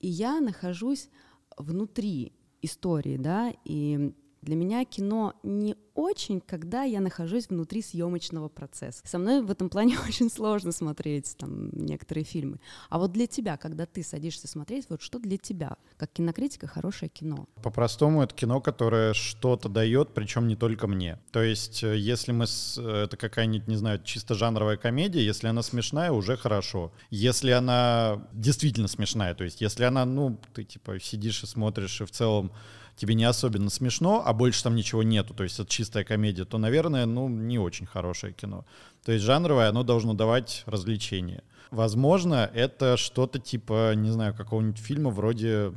и 0.00 0.08
я 0.08 0.40
нахожусь 0.40 1.10
внутри 1.56 2.32
истории, 2.62 3.16
да, 3.16 3.52
и 3.64 4.14
для 4.44 4.56
меня 4.56 4.84
кино 4.84 5.34
не 5.42 5.76
очень, 5.94 6.40
когда 6.40 6.82
я 6.82 7.00
нахожусь 7.00 7.48
внутри 7.48 7.80
съемочного 7.82 8.48
процесса. 8.48 9.00
Со 9.04 9.18
мной 9.18 9.42
в 9.42 9.50
этом 9.50 9.68
плане 9.68 9.96
очень 10.08 10.30
сложно 10.30 10.72
смотреть 10.72 11.36
там 11.38 11.70
некоторые 11.70 12.24
фильмы. 12.24 12.60
А 12.90 12.98
вот 12.98 13.12
для 13.12 13.26
тебя, 13.26 13.56
когда 13.56 13.86
ты 13.86 14.02
садишься 14.02 14.48
смотреть, 14.48 14.86
вот 14.88 15.02
что 15.02 15.18
для 15.18 15.38
тебя, 15.38 15.76
как 15.96 16.12
кинокритика, 16.12 16.66
хорошее 16.66 17.08
кино? 17.08 17.48
По-простому 17.62 18.22
это 18.22 18.34
кино, 18.34 18.60
которое 18.60 19.14
что-то 19.14 19.68
дает, 19.68 20.14
причем 20.14 20.48
не 20.48 20.56
только 20.56 20.86
мне. 20.86 21.18
То 21.32 21.42
есть, 21.42 21.82
э, 21.82 21.96
если 21.96 22.32
мы 22.32 22.46
с, 22.46 22.76
э, 22.78 23.04
это 23.04 23.16
какая-нибудь, 23.16 23.68
не 23.68 23.76
знаю, 23.76 24.02
чисто 24.02 24.34
жанровая 24.34 24.76
комедия, 24.76 25.24
если 25.24 25.46
она 25.46 25.62
смешная, 25.62 26.10
уже 26.10 26.36
хорошо. 26.36 26.92
Если 27.10 27.50
она 27.50 28.26
действительно 28.32 28.88
смешная, 28.88 29.34
то 29.34 29.44
есть, 29.44 29.60
если 29.60 29.84
она, 29.84 30.04
ну, 30.04 30.38
ты 30.52 30.64
типа 30.64 30.98
сидишь 31.00 31.42
и 31.44 31.46
смотришь 31.46 32.00
и 32.00 32.04
в 32.04 32.10
целом 32.10 32.52
тебе 32.96 33.14
не 33.14 33.24
особенно 33.24 33.70
смешно, 33.70 34.22
а 34.24 34.32
больше 34.32 34.62
там 34.62 34.74
ничего 34.74 35.02
нету, 35.02 35.34
то 35.34 35.42
есть 35.42 35.58
это 35.58 35.68
чистая 35.68 36.04
комедия, 36.04 36.44
то, 36.44 36.58
наверное, 36.58 37.06
ну, 37.06 37.28
не 37.28 37.58
очень 37.58 37.86
хорошее 37.86 38.32
кино. 38.32 38.64
То 39.04 39.12
есть 39.12 39.24
жанровое, 39.24 39.68
оно 39.68 39.82
должно 39.82 40.14
давать 40.14 40.62
развлечение. 40.66 41.42
Возможно, 41.70 42.50
это 42.54 42.96
что-то 42.96 43.38
типа, 43.38 43.94
не 43.94 44.10
знаю, 44.10 44.34
какого-нибудь 44.34 44.78
фильма 44.78 45.10
вроде 45.10 45.72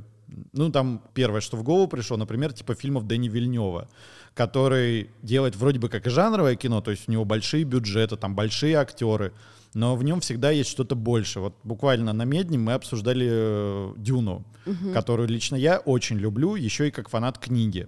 ну, 0.54 0.70
там 0.72 1.02
первое, 1.14 1.42
что 1.42 1.58
в 1.58 1.64
голову 1.64 1.88
пришло, 1.88 2.18
например, 2.18 2.54
типа 2.54 2.76
фильмов 2.76 3.08
Дэни 3.08 3.30
Вильнева, 3.30 3.90
который 4.34 5.10
делает 5.22 5.56
вроде 5.56 5.80
бы 5.80 5.90
как 5.90 6.06
и 6.06 6.10
жанровое 6.10 6.56
кино, 6.56 6.82
то 6.82 6.92
есть 6.92 7.08
у 7.08 7.12
него 7.12 7.26
большие 7.26 7.64
бюджеты, 7.64 8.18
там 8.18 8.36
большие 8.36 8.76
актеры, 8.76 9.34
но 9.74 9.96
в 9.96 10.04
нем 10.04 10.22
всегда 10.22 10.52
есть 10.52 10.70
что-то 10.70 10.96
больше. 10.96 11.40
Вот 11.40 11.56
буквально 11.64 12.14
на 12.14 12.24
Медне 12.24 12.58
мы 12.58 12.74
обсуждали 12.74 13.28
э, 13.30 13.94
Дюну, 13.98 14.46
угу. 14.66 14.94
которую 14.94 15.28
лично 15.28 15.56
я 15.56 15.78
очень 15.80 16.18
люблю, 16.18 16.56
еще 16.56 16.88
и 16.88 16.92
как 16.92 17.10
фанат 17.10 17.38
книги. 17.38 17.88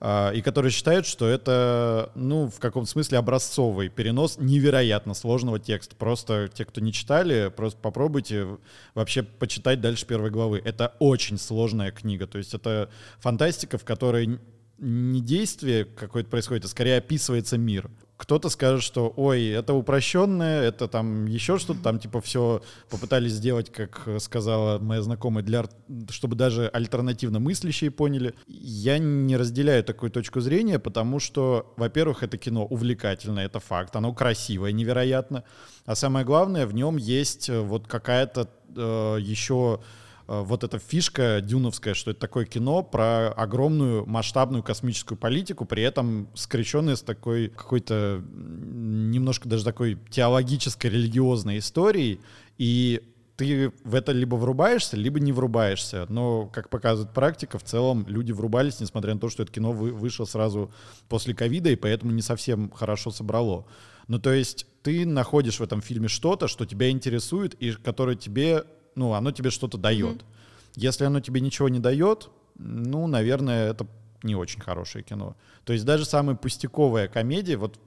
Uh, 0.00 0.34
и 0.34 0.40
которые 0.40 0.72
считают, 0.72 1.04
что 1.04 1.28
это, 1.28 2.10
ну, 2.14 2.48
в 2.48 2.58
каком-то 2.58 2.90
смысле 2.90 3.18
образцовый 3.18 3.90
перенос 3.90 4.38
невероятно 4.38 5.12
сложного 5.12 5.58
текста. 5.58 5.94
Просто 5.94 6.48
те, 6.48 6.64
кто 6.64 6.80
не 6.80 6.90
читали, 6.90 7.52
просто 7.54 7.78
попробуйте 7.82 8.46
вообще 8.94 9.22
почитать 9.22 9.82
дальше 9.82 10.06
первой 10.06 10.30
главы. 10.30 10.62
Это 10.64 10.94
очень 11.00 11.36
сложная 11.36 11.90
книга. 11.90 12.26
То 12.26 12.38
есть 12.38 12.54
это 12.54 12.88
фантастика, 13.18 13.76
в 13.76 13.84
которой 13.84 14.40
не 14.78 15.20
действие 15.20 15.84
какое-то 15.84 16.30
происходит, 16.30 16.64
а 16.64 16.68
скорее 16.68 16.96
описывается 16.96 17.58
мир 17.58 17.90
кто-то 18.20 18.50
скажет, 18.50 18.82
что 18.82 19.10
ой, 19.16 19.46
это 19.46 19.72
упрощенное, 19.72 20.62
это 20.62 20.88
там 20.88 21.24
еще 21.24 21.58
что-то, 21.58 21.80
там 21.82 21.98
типа 21.98 22.20
все 22.20 22.62
попытались 22.90 23.32
сделать, 23.32 23.72
как 23.72 24.06
сказала 24.18 24.78
моя 24.78 25.00
знакомая, 25.00 25.42
для, 25.42 25.64
чтобы 26.10 26.36
даже 26.36 26.68
альтернативно 26.68 27.40
мыслящие 27.40 27.90
поняли. 27.90 28.34
Я 28.46 28.98
не 28.98 29.38
разделяю 29.38 29.82
такую 29.82 30.10
точку 30.10 30.40
зрения, 30.40 30.78
потому 30.78 31.18
что, 31.18 31.72
во-первых, 31.78 32.22
это 32.22 32.36
кино 32.36 32.66
увлекательное, 32.66 33.46
это 33.46 33.58
факт, 33.58 33.96
оно 33.96 34.12
красивое, 34.12 34.72
невероятно, 34.72 35.44
а 35.86 35.94
самое 35.94 36.26
главное, 36.26 36.66
в 36.66 36.74
нем 36.74 36.98
есть 36.98 37.48
э, 37.48 37.58
вот 37.58 37.86
какая-то 37.86 38.50
э, 38.76 39.16
еще 39.18 39.80
вот 40.30 40.62
эта 40.62 40.78
фишка 40.78 41.40
дюновская, 41.40 41.94
что 41.94 42.12
это 42.12 42.20
такое 42.20 42.44
кино 42.44 42.84
про 42.84 43.32
огромную 43.32 44.06
масштабную 44.06 44.62
космическую 44.62 45.18
политику, 45.18 45.64
при 45.64 45.82
этом 45.82 46.28
скрещенное 46.34 46.94
с 46.94 47.02
такой 47.02 47.48
какой-то 47.48 48.22
немножко 48.32 49.48
даже 49.48 49.64
такой 49.64 49.98
теологической, 50.08 50.88
религиозной 50.88 51.58
историей. 51.58 52.20
И 52.58 53.02
ты 53.34 53.72
в 53.82 53.96
это 53.96 54.12
либо 54.12 54.36
врубаешься, 54.36 54.96
либо 54.96 55.18
не 55.18 55.32
врубаешься. 55.32 56.06
Но, 56.08 56.46
как 56.46 56.68
показывает 56.68 57.12
практика, 57.12 57.58
в 57.58 57.64
целом 57.64 58.04
люди 58.06 58.30
врубались, 58.30 58.78
несмотря 58.78 59.14
на 59.14 59.20
то, 59.20 59.30
что 59.30 59.42
это 59.42 59.50
кино 59.50 59.72
вы, 59.72 59.92
вышло 59.92 60.26
сразу 60.26 60.70
после 61.08 61.34
ковида, 61.34 61.70
и 61.70 61.76
поэтому 61.76 62.12
не 62.12 62.22
совсем 62.22 62.70
хорошо 62.70 63.10
собрало. 63.10 63.66
Ну, 64.06 64.20
то 64.20 64.32
есть 64.32 64.66
ты 64.82 65.06
находишь 65.06 65.58
в 65.58 65.62
этом 65.62 65.80
фильме 65.80 66.06
что-то, 66.06 66.46
что 66.46 66.66
тебя 66.66 66.90
интересует, 66.90 67.54
и 67.54 67.72
которое 67.72 68.14
тебе, 68.14 68.64
ну, 68.94 69.12
оно 69.14 69.32
тебе 69.32 69.50
что-то 69.50 69.78
дает. 69.78 70.18
Mm-hmm. 70.18 70.76
Если 70.76 71.04
оно 71.04 71.20
тебе 71.20 71.40
ничего 71.40 71.68
не 71.68 71.78
дает, 71.78 72.30
ну, 72.56 73.06
наверное, 73.06 73.70
это 73.70 73.86
не 74.22 74.34
очень 74.34 74.60
хорошее 74.60 75.02
кино. 75.04 75.36
То 75.64 75.72
есть 75.72 75.84
даже 75.84 76.04
самая 76.04 76.36
пустяковая 76.36 77.08
комедия, 77.08 77.56
вот 77.56 77.78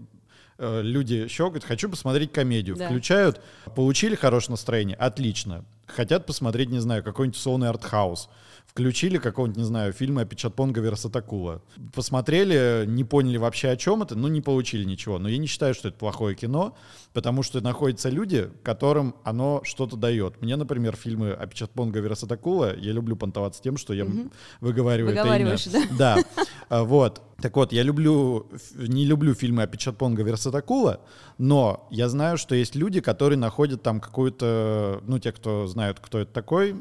Э, 0.57 0.81
люди 0.81 1.27
щелкают, 1.27 1.63
хочу 1.63 1.89
посмотреть 1.89 2.31
комедию, 2.31 2.75
да. 2.75 2.87
включают, 2.87 3.41
получили 3.75 4.15
хорошее 4.15 4.51
настроение, 4.51 4.95
отлично. 4.95 5.65
Хотят 5.87 6.25
посмотреть, 6.25 6.69
не 6.69 6.79
знаю, 6.79 7.03
какой-нибудь 7.03 7.39
сонный 7.39 7.69
артхаус. 7.69 8.29
Включили 8.65 9.17
какого-нибудь, 9.17 9.57
не 9.57 9.65
знаю, 9.65 9.93
фильма 9.93 10.21
о 10.21 10.25
Пичатпонга 10.25 10.81
Версатакула. 10.81 11.61
Посмотрели, 11.93 12.85
не 12.87 13.03
поняли 13.03 13.37
вообще 13.37 13.69
о 13.69 13.77
чем 13.77 14.01
это, 14.01 14.15
ну 14.15 14.27
не 14.29 14.41
получили 14.41 14.83
ничего. 14.83 15.19
Но 15.19 15.29
я 15.29 15.37
не 15.37 15.45
считаю, 15.45 15.75
что 15.75 15.89
это 15.89 15.97
плохое 15.97 16.35
кино, 16.35 16.75
потому 17.13 17.43
что 17.43 17.61
находятся 17.61 18.09
люди, 18.09 18.49
которым 18.63 19.15
оно 19.23 19.61
что-то 19.63 19.95
дает. 19.95 20.41
Мне, 20.41 20.55
например, 20.55 20.95
фильмы 20.95 21.33
о 21.33 21.45
Пичатпонга 21.45 21.99
Версатакула, 21.99 22.75
я 22.75 22.93
люблю 22.93 23.15
понтоваться 23.15 23.61
тем, 23.61 23.77
что 23.77 23.93
я 23.93 24.05
угу. 24.05 24.31
выговариваю 24.59 25.15
это 25.15 25.35
имя. 25.35 25.55
Да. 25.97 26.15
да. 26.15 26.23
А, 26.69 26.83
вот. 26.83 27.21
Так 27.41 27.55
вот, 27.57 27.73
я 27.73 27.83
люблю, 27.83 28.47
не 28.73 29.05
люблю 29.05 29.33
фильмы 29.33 29.63
о 29.63 29.67
Пичатпонга 29.67 30.23
Версатакула, 30.23 31.01
но 31.37 31.87
я 31.91 32.07
знаю, 32.07 32.37
что 32.37 32.55
есть 32.55 32.73
люди, 32.73 33.01
которые 33.01 33.37
находят 33.37 33.83
там 33.83 33.99
какую-то, 33.99 35.01
ну, 35.05 35.19
те, 35.19 35.33
кто 35.33 35.67
знают, 35.73 35.99
кто 35.99 36.19
это 36.19 36.31
такой, 36.31 36.75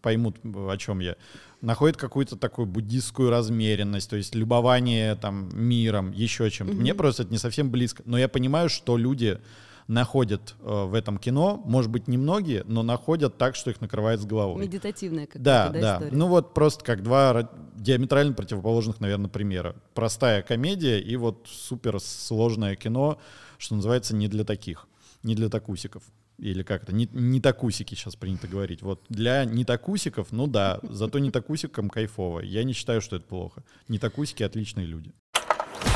поймут, 0.00 0.36
о 0.44 0.76
чем 0.76 1.00
я, 1.00 1.16
находят 1.60 1.96
какую-то 1.96 2.36
такую 2.36 2.66
буддистскую 2.66 3.30
размеренность, 3.30 4.08
то 4.08 4.16
есть 4.16 4.34
любование 4.34 5.16
там 5.16 5.48
миром, 5.52 6.12
еще 6.12 6.50
чем-то. 6.50 6.74
Mm-hmm. 6.74 6.80
Мне 6.80 6.94
просто 6.94 7.22
это 7.24 7.32
не 7.32 7.38
совсем 7.38 7.70
близко. 7.70 8.02
Но 8.06 8.18
я 8.18 8.28
понимаю, 8.28 8.68
что 8.68 8.96
люди 8.96 9.40
находят 9.86 10.54
э, 10.60 10.84
в 10.84 10.94
этом 10.94 11.18
кино, 11.18 11.60
может 11.64 11.90
быть, 11.90 12.08
немногие, 12.08 12.64
но 12.66 12.82
находят 12.82 13.36
так, 13.36 13.54
что 13.54 13.70
их 13.70 13.80
накрывает 13.80 14.20
с 14.20 14.24
головой. 14.24 14.62
Медитативная 14.62 15.26
какая-то 15.26 15.44
да, 15.44 15.68
да, 15.68 15.80
да. 15.80 15.94
История. 15.96 16.16
Ну 16.16 16.28
вот 16.28 16.54
просто 16.54 16.84
как 16.84 17.02
два 17.02 17.50
диаметрально 17.74 18.32
противоположных, 18.32 19.00
наверное, 19.00 19.28
примера. 19.28 19.76
Простая 19.94 20.42
комедия 20.42 21.00
и 21.00 21.16
вот 21.16 21.46
супер 21.50 22.00
сложное 22.00 22.76
кино, 22.76 23.18
что 23.58 23.74
называется, 23.74 24.14
не 24.14 24.28
для 24.28 24.44
таких, 24.44 24.86
не 25.22 25.34
для 25.34 25.48
такусиков 25.48 26.02
или 26.38 26.62
как 26.62 26.84
это, 26.84 26.94
не, 26.94 27.08
не 27.12 27.40
такусики 27.40 27.94
сейчас 27.94 28.16
принято 28.16 28.48
говорить. 28.48 28.82
Вот 28.82 29.02
для 29.08 29.44
не 29.44 29.64
такусиков, 29.64 30.32
ну 30.32 30.46
да, 30.46 30.80
зато 30.82 31.18
не 31.18 31.30
такусикам 31.30 31.88
кайфово. 31.88 32.40
Я 32.40 32.64
не 32.64 32.72
считаю, 32.72 33.00
что 33.00 33.16
это 33.16 33.26
плохо. 33.26 33.62
Не 33.88 33.98
такусики 33.98 34.42
отличные 34.42 34.86
люди. 34.86 35.12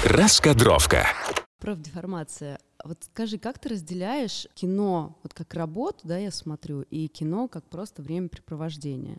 Раскадровка. 0.04 1.06
Профдеформация. 1.58 2.58
Вот 2.84 2.98
скажи, 3.02 3.38
как 3.38 3.58
ты 3.58 3.70
разделяешь 3.70 4.46
кино 4.54 5.18
вот 5.24 5.34
как 5.34 5.54
работу, 5.54 5.98
да, 6.04 6.16
я 6.16 6.30
смотрю, 6.30 6.82
и 6.82 7.08
кино 7.08 7.48
как 7.48 7.68
просто 7.68 8.02
времяпрепровождение? 8.02 9.18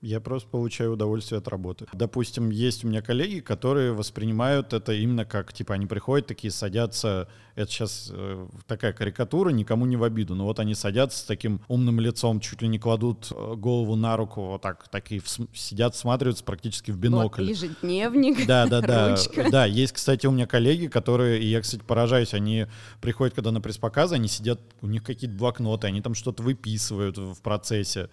Я 0.00 0.20
просто 0.20 0.48
получаю 0.48 0.92
удовольствие 0.92 1.38
от 1.38 1.48
работы. 1.48 1.86
Допустим, 1.92 2.50
есть 2.50 2.84
у 2.84 2.88
меня 2.88 3.02
коллеги, 3.02 3.40
которые 3.40 3.92
воспринимают 3.92 4.72
это 4.72 4.92
именно 4.92 5.24
как, 5.24 5.52
типа, 5.52 5.74
они 5.74 5.86
приходят 5.86 6.26
такие, 6.26 6.50
садятся, 6.50 7.28
это 7.56 7.70
сейчас 7.70 8.12
э, 8.14 8.46
такая 8.68 8.92
карикатура, 8.92 9.50
никому 9.50 9.84
не 9.86 9.96
в 9.96 10.04
обиду, 10.04 10.36
но 10.36 10.44
вот 10.44 10.60
они 10.60 10.74
садятся 10.74 11.18
с 11.18 11.22
таким 11.22 11.60
умным 11.66 11.98
лицом, 11.98 12.38
чуть 12.38 12.62
ли 12.62 12.68
не 12.68 12.78
кладут 12.78 13.32
э, 13.32 13.54
голову 13.56 13.96
на 13.96 14.16
руку, 14.16 14.42
вот 14.42 14.62
так, 14.62 14.88
такие 14.88 15.20
сидят, 15.52 15.96
смотрятся 15.96 16.44
практически 16.44 16.92
в 16.92 16.98
бинокль. 16.98 17.42
Вот 17.42 17.50
ежедневник, 17.50 18.46
Да, 18.46 18.66
да, 18.66 18.80
да. 18.86 19.10
Ручка. 19.10 19.50
Да, 19.50 19.66
есть, 19.66 19.92
кстати, 19.92 20.26
у 20.26 20.30
меня 20.30 20.46
коллеги, 20.46 20.86
которые, 20.86 21.40
и 21.42 21.46
я, 21.46 21.60
кстати, 21.60 21.82
поражаюсь, 21.82 22.32
они 22.34 22.66
приходят, 23.00 23.34
когда 23.34 23.50
на 23.50 23.60
пресс-показы, 23.60 24.14
они 24.14 24.28
сидят, 24.28 24.60
у 24.80 24.86
них 24.86 25.02
какие-то 25.02 25.34
блокноты, 25.34 25.88
они 25.88 26.00
там 26.00 26.14
что-то 26.14 26.44
выписывают 26.44 27.18
в 27.18 27.40
процессе. 27.42 28.08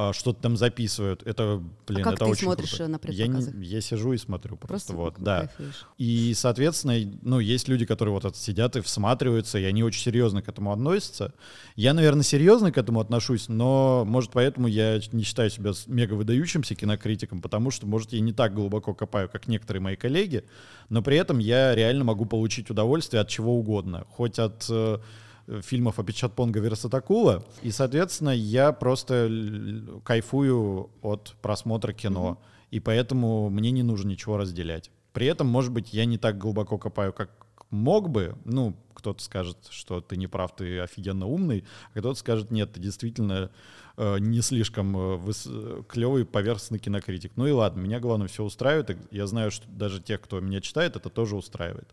А, 0.00 0.12
что-то 0.12 0.40
там 0.40 0.56
записывают. 0.56 1.24
Это, 1.28 1.62
блин, 1.86 2.00
а 2.00 2.04
как 2.04 2.14
это 2.14 2.24
ты 2.24 2.30
очень 2.30 2.44
смотришь 2.44 2.70
круто. 2.70 2.88
на 2.88 2.98
я, 3.04 3.26
не, 3.26 3.66
я 3.66 3.82
сижу 3.82 4.14
и 4.14 4.16
смотрю 4.16 4.56
просто, 4.56 4.94
просто 4.94 4.94
вот, 4.94 5.14
да. 5.18 5.50
И, 5.98 6.32
соответственно, 6.34 6.94
ну, 7.20 7.38
есть 7.38 7.68
люди, 7.68 7.84
которые 7.84 8.14
вот 8.14 8.24
это 8.24 8.36
сидят 8.38 8.76
и 8.76 8.80
всматриваются, 8.80 9.58
и 9.58 9.64
они 9.64 9.82
очень 9.82 10.00
серьезно 10.00 10.40
к 10.40 10.48
этому 10.48 10.72
относятся. 10.72 11.34
Я, 11.76 11.92
наверное, 11.92 12.22
серьезно 12.22 12.72
к 12.72 12.78
этому 12.78 13.00
отношусь, 13.00 13.48
но, 13.48 14.04
может, 14.06 14.30
поэтому 14.30 14.68
я 14.68 15.00
не 15.12 15.22
считаю 15.22 15.50
себя 15.50 15.72
мега 15.86 16.14
выдающимся 16.14 16.74
кинокритиком, 16.74 17.42
потому 17.42 17.70
что, 17.70 17.86
может, 17.86 18.14
я 18.14 18.20
не 18.20 18.32
так 18.32 18.54
глубоко 18.54 18.94
копаю, 18.94 19.28
как 19.28 19.48
некоторые 19.48 19.82
мои 19.82 19.96
коллеги, 19.96 20.44
но 20.88 21.02
при 21.02 21.18
этом 21.18 21.40
я 21.40 21.74
реально 21.74 22.04
могу 22.04 22.24
получить 22.24 22.70
удовольствие 22.70 23.20
от 23.20 23.28
чего 23.28 23.54
угодно. 23.58 24.06
Хоть 24.08 24.38
от 24.38 24.64
э, 24.70 24.98
фильмов 25.62 25.98
о 25.98 26.04
Пичатпонга 26.04 26.60
Версатакула. 26.60 27.44
И, 27.62 27.70
соответственно, 27.70 28.30
я 28.30 28.72
просто 28.72 29.30
кайфую 30.04 30.90
от 31.02 31.34
просмотра 31.42 31.92
кино. 31.92 32.38
Mm-hmm. 32.40 32.66
И 32.70 32.80
поэтому 32.80 33.48
мне 33.48 33.70
не 33.70 33.82
нужно 33.82 34.10
ничего 34.10 34.36
разделять. 34.36 34.90
При 35.12 35.26
этом, 35.26 35.46
может 35.46 35.72
быть, 35.72 35.92
я 35.92 36.04
не 36.04 36.18
так 36.18 36.38
глубоко 36.38 36.78
копаю, 36.78 37.12
как 37.12 37.30
мог 37.70 38.10
бы. 38.10 38.36
Ну, 38.44 38.76
кто-то 38.94 39.22
скажет, 39.22 39.56
что 39.70 40.00
ты 40.00 40.16
не 40.16 40.26
прав, 40.26 40.54
ты 40.54 40.80
офигенно 40.80 41.26
умный, 41.26 41.64
а 41.94 42.00
кто-то 42.00 42.18
скажет, 42.18 42.50
нет, 42.50 42.72
ты 42.72 42.80
действительно 42.80 43.50
э, 43.96 44.18
не 44.18 44.40
слишком 44.40 44.96
э, 44.96 45.16
выс- 45.16 45.84
клевый 45.84 46.24
поверхностный 46.24 46.78
кинокритик. 46.78 47.32
Ну 47.36 47.46
и 47.46 47.52
ладно, 47.52 47.80
меня 47.80 48.00
главное 48.00 48.28
все 48.28 48.44
устраивает. 48.44 48.98
Я 49.10 49.26
знаю, 49.26 49.50
что 49.50 49.68
даже 49.68 50.00
тех, 50.00 50.20
кто 50.20 50.40
меня 50.40 50.60
читает, 50.60 50.96
это 50.96 51.10
тоже 51.10 51.36
устраивает. 51.36 51.88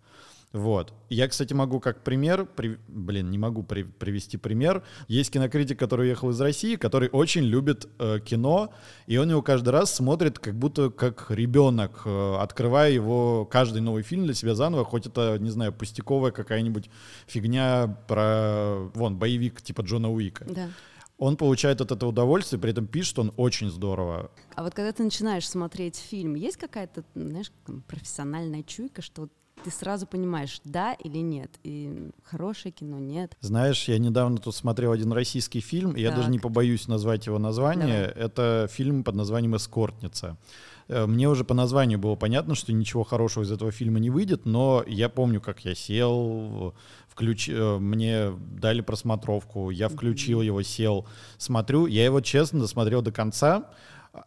Вот. 0.56 0.94
Я, 1.10 1.28
кстати, 1.28 1.54
могу 1.54 1.82
как 1.82 2.02
пример, 2.02 2.46
при, 2.46 2.80
блин, 2.88 3.30
не 3.30 3.38
могу 3.38 3.62
при, 3.62 3.84
привести 3.84 4.38
пример. 4.38 4.84
Есть 5.10 5.32
кинокритик, 5.32 5.78
который 5.78 6.06
уехал 6.06 6.30
из 6.30 6.40
России, 6.40 6.78
который 6.78 7.10
очень 7.10 7.44
любит 7.44 7.90
э, 8.00 8.22
кино, 8.24 8.74
и 9.06 9.18
он 9.18 9.30
его 9.30 9.42
каждый 9.42 9.70
раз 9.70 9.94
смотрит 9.94 10.40
как 10.40 10.56
будто 10.56 10.92
как 10.92 11.30
ребенок, 11.30 12.04
э, 12.06 12.36
открывая 12.40 12.90
его 12.90 13.44
каждый 13.44 13.82
новый 13.82 14.04
фильм 14.04 14.24
для 14.24 14.34
себя 14.34 14.56
заново, 14.56 14.86
хоть 14.86 15.06
это, 15.08 15.38
не 15.40 15.50
знаю, 15.50 15.74
пустяковая 15.74 16.32
какая-нибудь 16.32 16.90
фигня 17.28 17.98
про, 18.08 18.90
вон, 18.94 19.18
боевик 19.18 19.62
типа 19.62 19.82
Джона 19.82 20.10
Уика. 20.10 20.46
Да 20.48 20.70
он 21.18 21.38
получает 21.38 21.80
от 21.80 21.94
этого 21.94 22.10
удовольствие, 22.10 22.60
при 22.60 22.72
этом 22.72 22.88
пишет 22.88 23.18
он 23.20 23.34
очень 23.38 23.70
здорово. 23.70 24.32
А 24.54 24.64
вот 24.64 24.74
когда 24.74 24.92
ты 24.92 25.02
начинаешь 25.02 25.48
смотреть 25.48 25.96
фильм, 25.96 26.36
есть 26.36 26.58
какая-то, 26.58 27.06
знаешь, 27.16 27.54
профессиональная 27.88 28.64
чуйка, 28.64 29.02
что 29.02 29.30
ты 29.66 29.72
сразу 29.72 30.06
понимаешь, 30.06 30.62
да 30.64 30.94
или 30.94 31.18
нет. 31.18 31.50
И 31.64 32.12
хорошее 32.24 32.72
кино, 32.72 33.00
нет. 33.00 33.36
Знаешь, 33.42 33.88
я 33.88 33.98
недавно 33.98 34.38
тут 34.38 34.56
смотрел 34.56 34.92
один 34.92 35.12
российский 35.12 35.60
фильм, 35.60 35.94
и 35.94 36.02
я 36.02 36.12
даже 36.12 36.30
не 36.30 36.38
побоюсь 36.38 36.88
назвать 36.88 37.26
его 37.26 37.40
название. 37.40 38.14
Давай. 38.14 38.26
Это 38.26 38.68
фильм 38.72 39.04
под 39.04 39.16
названием 39.16 39.56
«Эскортница». 39.56 40.38
Э, 40.88 41.08
мне 41.08 41.28
уже 41.28 41.44
по 41.44 41.56
названию 41.56 41.98
было 41.98 42.16
понятно, 42.16 42.54
что 42.54 42.74
ничего 42.74 43.04
хорошего 43.04 43.44
из 43.44 43.52
этого 43.52 43.72
фильма 43.72 44.00
не 44.00 44.12
выйдет, 44.12 44.46
но 44.46 44.84
я 44.86 45.10
помню, 45.10 45.42
как 45.42 45.66
я 45.66 45.74
сел, 45.74 46.76
включ... 47.10 47.50
Э, 47.50 47.80
мне 47.80 48.34
дали 48.62 48.82
просмотровку, 48.82 49.72
я 49.72 49.90
включил 49.90 50.42
его, 50.42 50.62
сел, 50.62 51.08
смотрю. 51.40 51.88
Я 51.88 52.06
его 52.06 52.22
честно 52.22 52.60
досмотрел 52.60 53.02
до 53.02 53.12
конца 53.12 53.72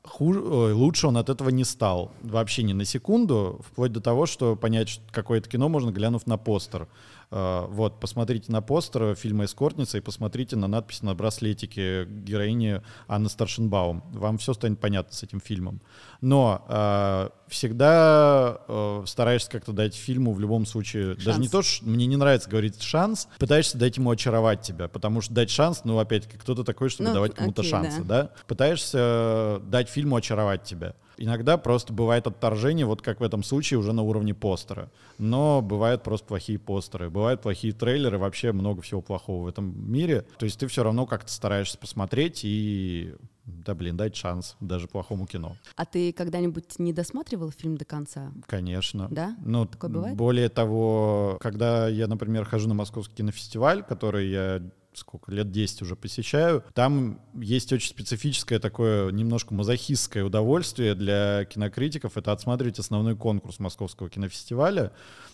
хуже, 0.05 0.41
лучше 0.41 1.07
он 1.07 1.17
от 1.17 1.29
этого 1.29 1.49
не 1.51 1.65
стал. 1.65 2.11
Вообще 2.23 2.63
ни 2.63 2.73
на 2.73 2.85
секунду, 2.85 3.61
вплоть 3.71 3.93
до 3.93 4.01
того, 4.01 4.27
что 4.27 4.57
понять 4.57 5.01
какое-то 5.11 5.49
кино 5.49 5.69
можно, 5.69 5.91
глянув 5.91 6.27
на 6.27 6.37
постер. 6.37 6.89
А, 7.31 7.67
вот, 7.67 8.01
посмотрите 8.01 8.51
на 8.51 8.63
постер 8.63 9.15
фильма 9.15 9.45
«Эскортница» 9.45 9.99
и 9.99 10.01
посмотрите 10.01 10.57
на 10.57 10.67
надпись 10.67 11.03
на 11.03 11.15
браслетике 11.15 12.07
героини 12.07 12.81
Анны 13.07 13.29
Старшенбаум. 13.29 14.03
Вам 14.13 14.39
все 14.39 14.55
станет 14.55 14.81
понятно 14.81 15.15
с 15.15 15.23
этим 15.23 15.41
фильмом. 15.41 15.83
Но 16.21 16.65
э, 16.69 17.29
всегда 17.49 18.61
э, 18.67 19.03
стараешься 19.07 19.51
как-то 19.51 19.73
дать 19.73 19.95
фильму 19.95 20.33
в 20.33 20.41
любом 20.41 20.65
случае, 20.65 21.15
шанс. 21.15 21.25
даже 21.25 21.41
не 21.41 21.49
то, 21.49 21.63
что 21.63 21.87
мне 21.87 22.07
не 22.07 22.17
нравится 22.17 22.49
говорить 22.49 22.81
шанс, 22.81 23.29
пытаешься 23.39 23.77
дать 23.77 23.99
ему 23.99 24.11
очаровать 24.11 24.63
тебя, 24.63 24.89
потому 24.89 25.21
что 25.21 25.35
дать 25.35 25.51
шанс, 25.51 25.83
ну, 25.85 25.99
опять-таки, 25.99 26.39
кто-то 26.39 26.65
такой, 26.65 26.89
чтобы 26.89 27.11
ну, 27.11 27.15
давать 27.15 27.35
кому-то 27.35 27.61
окей, 27.61 27.71
шансы, 27.71 28.03
да. 28.05 28.23
да? 28.23 28.31
Пытаешься 28.47 29.61
дать 29.67 29.89
фильму 29.89 30.17
очаровать 30.17 30.65
тебя. 30.65 30.95
Иногда 31.19 31.59
просто 31.59 31.93
бывает 31.93 32.27
отторжение, 32.27 32.87
вот 32.87 33.03
как 33.03 33.21
в 33.21 33.23
этом 33.23 33.43
случае, 33.43 33.79
уже 33.79 33.93
на 33.93 34.03
уровне 34.03 34.35
постера. 34.35 34.91
Но 35.19 35.61
бывают 35.63 36.03
просто 36.03 36.27
плохие 36.27 36.59
постеры, 36.59 37.11
бывают 37.11 37.43
плохие 37.43 37.73
трейлеры, 37.73 38.19
вообще 38.19 38.53
много 38.53 38.83
всего 38.83 39.03
плохого 39.03 39.45
в 39.45 39.49
этом 39.49 39.91
мире. 39.91 40.25
То 40.39 40.45
есть 40.45 40.59
ты 40.59 40.67
все 40.67 40.83
равно 40.83 41.07
как-то 41.07 41.31
стараешься 41.31 41.77
посмотреть 41.79 42.41
и 42.45 43.15
да, 43.49 43.75
блин, 43.75 43.97
дать 43.97 44.15
шанс 44.15 44.57
даже 44.61 44.89
плохому 44.89 45.27
кино. 45.27 45.57
А 45.77 45.87
ты 45.87 46.13
когда-нибудь 46.13 46.79
не 46.79 46.93
досматривал 46.93 47.51
фильм 47.51 47.77
до 47.77 47.85
конца? 47.85 48.31
Конечно. 48.47 49.09
Да? 49.11 49.37
Ну, 49.43 49.67
Такое 49.67 49.91
бывает? 49.91 50.17
Более 50.17 50.49
того, 50.51 51.39
когда 51.41 51.89
я, 51.89 52.07
например, 52.07 52.45
хожу 52.45 52.69
на 52.69 52.75
Московский 52.75 53.17
кинофестиваль, 53.17 53.83
который 53.83 54.29
я 54.29 54.63
сколько, 54.99 55.33
лет 55.33 55.51
10 55.51 55.83
уже 55.83 55.97
посещаю. 55.97 56.65
Там 56.75 57.21
есть 57.35 57.73
очень 57.73 57.89
специфическое 57.91 58.59
такое 58.59 59.11
немножко 59.11 59.55
мазохистское 59.55 60.25
удовольствие 60.25 60.95
для 60.95 61.45
кинокритиков. 61.45 62.17
Это 62.17 62.33
отсматривать 62.33 62.79
основной 62.79 63.17
конкурс 63.17 63.59
Московского 63.59 64.11
кинофестиваля, 64.11 64.93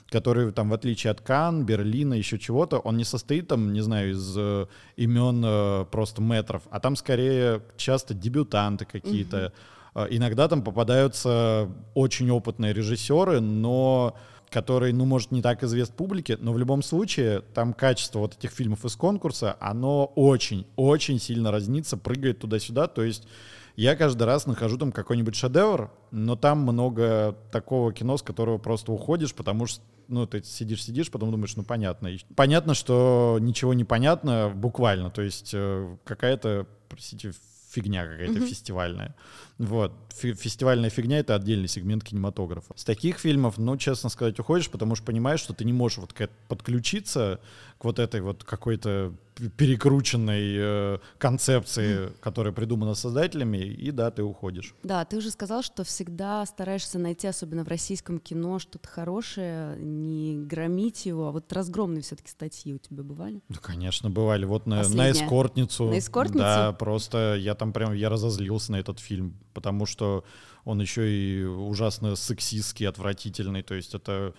который 0.09 0.52
там, 0.52 0.71
в 0.71 0.75
отличие 0.75 1.11
от 1.11 1.21
Кан, 1.21 1.64
Берлина, 1.64 2.14
еще 2.14 2.38
чего-то, 2.38 2.78
он 2.78 2.97
не 2.97 3.04
состоит 3.04 3.49
там, 3.49 3.73
не 3.73 3.80
знаю, 3.80 4.12
из 4.12 4.35
э, 4.37 4.66
имен 4.97 5.42
э, 5.44 5.85
просто 5.90 6.23
метров, 6.23 6.62
а 6.71 6.80
там 6.80 6.97
скорее 6.97 7.62
часто 7.76 8.14
дебютанты 8.14 8.85
какие-то. 8.85 9.52
Э, 9.94 10.06
иногда 10.11 10.49
там 10.49 10.62
попадаются 10.62 11.71
очень 11.94 12.30
опытные 12.30 12.73
режиссеры, 12.73 13.40
но 13.40 14.16
который, 14.54 14.92
ну, 14.92 15.04
может, 15.04 15.32
не 15.32 15.42
так 15.42 15.64
известен 15.64 15.96
публике, 15.96 16.38
но 16.40 16.52
в 16.52 16.58
любом 16.58 16.80
случае 16.80 17.40
там 17.54 17.75
качество 17.75 18.20
вот 18.20 18.37
этих 18.37 18.52
фильмов 18.52 18.84
из 18.84 18.94
конкурса, 18.94 19.56
оно 19.58 20.12
очень-очень 20.14 21.18
сильно 21.18 21.50
разнится, 21.50 21.96
прыгает 21.96 22.38
туда-сюда, 22.38 22.87
то 22.87 23.02
есть 23.02 23.26
я 23.75 23.96
каждый 23.96 24.23
раз 24.23 24.46
нахожу 24.46 24.78
там 24.78 24.92
какой-нибудь 24.92 25.34
шедевр, 25.34 25.90
но 26.12 26.37
там 26.37 26.61
много 26.61 27.37
такого 27.50 27.92
кино, 27.92 28.16
с 28.16 28.23
которого 28.23 28.58
просто 28.58 28.92
уходишь, 28.92 29.34
потому 29.34 29.66
что 29.66 29.82
ну, 30.06 30.25
ты 30.25 30.40
сидишь-сидишь, 30.44 31.11
потом 31.11 31.32
думаешь, 31.32 31.56
ну, 31.56 31.64
понятно. 31.64 32.06
И 32.06 32.20
понятно, 32.37 32.75
что 32.75 33.38
ничего 33.40 33.75
не 33.75 33.82
понятно 33.82 34.52
буквально, 34.54 35.11
то 35.11 35.23
есть 35.23 35.50
э, 35.52 35.96
какая-то, 36.04 36.68
простите, 36.88 37.32
фигня 37.74 38.06
какая-то 38.06 38.32
mm-hmm. 38.32 38.48
фестивальная. 38.48 39.14
Вот. 39.58 39.92
фестивальная 40.12 40.90
фигня— 40.90 41.18
это 41.20 41.34
отдельный 41.34 41.68
сегмент 41.68 42.04
кинематографа. 42.04 42.72
С 42.76 42.84
таких 42.84 43.18
фильмов, 43.18 43.58
ну, 43.58 43.76
честно 43.76 44.10
сказать, 44.10 44.38
уходишь, 44.38 44.70
потому 44.70 44.94
что 44.96 45.04
понимаешь, 45.04 45.40
что 45.40 45.54
ты 45.54 45.64
не 45.64 45.72
можешь 45.72 45.98
вот 45.98 46.14
подключиться 46.48 47.40
к 47.78 47.84
вот 47.84 47.98
этой 47.98 48.20
вот 48.20 48.44
какой-то 48.44 49.14
перекрученной 49.56 50.54
э, 50.56 50.98
концепции, 51.18 52.12
которая 52.20 52.52
придумана 52.52 52.94
создателями, 52.94 53.58
и 53.58 53.90
да, 53.90 54.10
ты 54.10 54.22
уходишь. 54.22 54.74
Да, 54.82 55.04
ты 55.04 55.16
уже 55.16 55.30
сказал, 55.30 55.62
что 55.62 55.84
всегда 55.84 56.44
стараешься 56.46 56.98
найти, 56.98 57.26
особенно 57.26 57.64
в 57.64 57.68
российском 57.68 58.18
кино, 58.18 58.58
что-то 58.58 58.88
хорошее, 58.88 59.76
не 59.78 60.36
громить 60.36 61.06
его, 61.06 61.28
а 61.28 61.32
вот 61.32 61.52
разгромные 61.52 62.02
все-таки 62.02 62.30
статьи 62.30 62.72
у 62.72 62.78
тебя 62.78 63.02
бывали? 63.02 63.42
Да, 63.48 63.58
конечно, 63.60 64.08
бывали. 64.10 64.44
Вот 64.44 64.66
на, 64.66 64.88
на 64.88 65.10
эскортницу. 65.10 65.86
На 65.86 65.98
эскортницу? 65.98 66.38
Да, 66.38 66.72
просто 66.72 67.34
я 67.38 67.54
там 67.54 67.72
прям, 67.72 67.92
я 67.92 68.08
разозлился 68.08 68.72
на 68.72 68.76
этот 68.76 69.00
фильм, 69.00 69.36
потому 69.52 69.86
что 69.86 70.24
он 70.64 70.80
еще 70.80 71.10
и 71.10 71.44
ужасно 71.44 72.14
сексистский, 72.14 72.88
отвратительный, 72.88 73.62
то 73.62 73.74
есть 73.74 73.94
это 73.94 74.34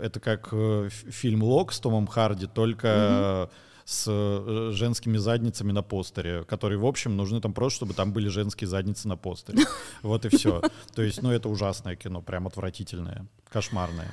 это 0.00 0.18
как 0.18 0.48
э, 0.50 0.88
фильм 0.90 1.44
Лок 1.44 1.72
с 1.72 1.78
Томом 1.78 2.08
Харди, 2.08 2.46
только 2.46 3.48
угу 3.48 3.52
с 3.88 4.04
э, 4.06 4.70
женскими 4.74 5.16
задницами 5.16 5.72
на 5.72 5.82
постере, 5.82 6.44
которые, 6.44 6.78
в 6.78 6.84
общем, 6.84 7.16
нужны 7.16 7.40
там 7.40 7.54
просто, 7.54 7.76
чтобы 7.76 7.94
там 7.94 8.12
были 8.12 8.28
женские 8.28 8.68
задницы 8.68 9.08
на 9.08 9.16
постере. 9.16 9.64
Вот 10.02 10.26
и 10.26 10.28
все. 10.28 10.60
То 10.94 11.00
есть, 11.00 11.22
ну, 11.22 11.30
это 11.30 11.48
ужасное 11.48 11.96
кино, 11.96 12.20
прям 12.20 12.46
отвратительное, 12.46 13.26
кошмарное. 13.50 14.10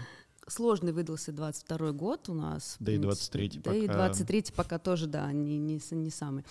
Сложный 0.48 0.94
выдался 0.94 1.34
22 1.34 1.92
год 1.92 2.30
у 2.30 2.34
нас. 2.34 2.78
Да 2.80 2.94
и 2.94 2.98
23 2.98 3.50
да 3.50 3.72
пока. 3.72 3.78
и 3.78 3.88
23 3.88 4.46
пока 4.56 4.80
тоже, 4.80 5.08
да, 5.08 5.30
не, 5.34 5.58
не, 5.58 5.82
не 5.92 6.10
самый. 6.10 6.46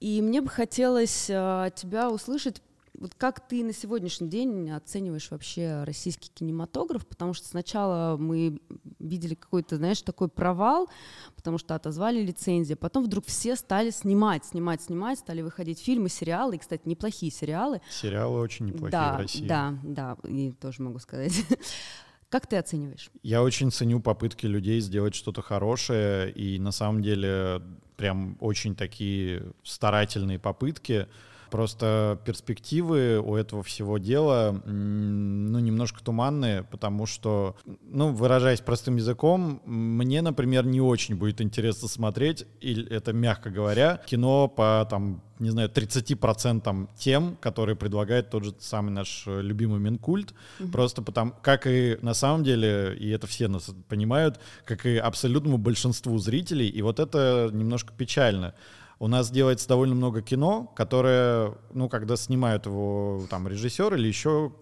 И 0.00 0.20
мне 0.20 0.42
бы 0.42 0.50
хотелось 0.50 1.30
а, 1.30 1.70
тебя 1.70 2.10
услышать 2.10 2.60
вот 3.00 3.14
как 3.16 3.48
ты 3.48 3.64
на 3.64 3.72
сегодняшний 3.72 4.28
день 4.28 4.70
оцениваешь 4.70 5.30
вообще 5.30 5.84
российский 5.84 6.30
кинематограф? 6.32 7.06
Потому 7.06 7.32
что 7.32 7.48
сначала 7.48 8.18
мы 8.18 8.60
видели 8.98 9.34
какой-то, 9.34 9.76
знаешь, 9.76 10.02
такой 10.02 10.28
провал, 10.28 10.88
потому 11.34 11.56
что 11.56 11.74
отозвали 11.74 12.22
лицензии, 12.22 12.74
потом 12.74 13.04
вдруг 13.04 13.24
все 13.26 13.56
стали 13.56 13.88
снимать, 13.90 14.44
снимать, 14.44 14.82
снимать, 14.82 15.18
стали 15.18 15.40
выходить 15.40 15.80
фильмы, 15.80 16.10
сериалы, 16.10 16.56
и, 16.56 16.58
кстати, 16.58 16.82
неплохие 16.84 17.32
сериалы. 17.32 17.80
Сериалы 17.90 18.38
очень 18.38 18.66
неплохие 18.66 18.90
да, 18.90 19.14
в 19.14 19.20
России. 19.20 19.48
Да, 19.48 19.78
да, 19.82 20.16
и 20.28 20.52
тоже 20.52 20.82
могу 20.82 20.98
сказать. 20.98 21.32
Как 22.28 22.46
ты 22.46 22.56
оцениваешь? 22.56 23.10
Я 23.22 23.42
очень 23.42 23.72
ценю 23.72 24.00
попытки 24.00 24.44
людей 24.44 24.78
сделать 24.80 25.14
что-то 25.14 25.40
хорошее, 25.40 26.30
и 26.30 26.58
на 26.58 26.70
самом 26.70 27.00
деле 27.00 27.62
прям 27.96 28.36
очень 28.40 28.76
такие 28.76 29.52
старательные 29.64 30.38
попытки. 30.38 31.08
Просто 31.50 32.20
перспективы 32.24 33.20
у 33.20 33.34
этого 33.34 33.62
всего 33.62 33.98
дела, 33.98 34.60
ну, 34.64 35.58
немножко 35.58 36.02
туманные, 36.02 36.64
потому 36.64 37.06
что, 37.06 37.56
ну, 37.82 38.12
выражаясь 38.12 38.60
простым 38.60 38.96
языком, 38.96 39.60
мне, 39.64 40.22
например, 40.22 40.66
не 40.66 40.80
очень 40.80 41.16
будет 41.16 41.40
интересно 41.40 41.88
смотреть, 41.88 42.46
и 42.60 42.80
это 42.90 43.12
мягко 43.12 43.50
говоря, 43.50 44.00
кино 44.06 44.48
по, 44.48 44.86
там, 44.88 45.22
не 45.40 45.50
знаю, 45.50 45.70
30% 45.70 46.88
тем, 46.98 47.36
которые 47.40 47.74
предлагает 47.74 48.30
тот 48.30 48.44
же 48.44 48.54
самый 48.60 48.90
наш 48.90 49.24
любимый 49.26 49.80
Минкульт. 49.80 50.34
Mm-hmm. 50.60 50.70
Просто 50.70 51.02
потому, 51.02 51.32
как 51.42 51.66
и 51.66 51.98
на 52.02 52.14
самом 52.14 52.44
деле, 52.44 52.94
и 52.98 53.08
это 53.08 53.26
все 53.26 53.48
нас 53.48 53.70
понимают, 53.88 54.38
как 54.64 54.86
и 54.86 54.96
абсолютному 54.96 55.58
большинству 55.58 56.18
зрителей, 56.18 56.68
и 56.68 56.82
вот 56.82 57.00
это 57.00 57.50
немножко 57.52 57.92
печально 57.96 58.54
у 59.00 59.08
нас 59.08 59.30
делается 59.30 59.66
довольно 59.66 59.94
много 59.94 60.20
кино, 60.20 60.70
которое, 60.76 61.54
ну, 61.72 61.88
когда 61.88 62.16
снимают 62.16 62.66
его 62.66 63.26
там 63.30 63.48
режиссер 63.48 63.94
или 63.94 64.06
еще 64.06 64.52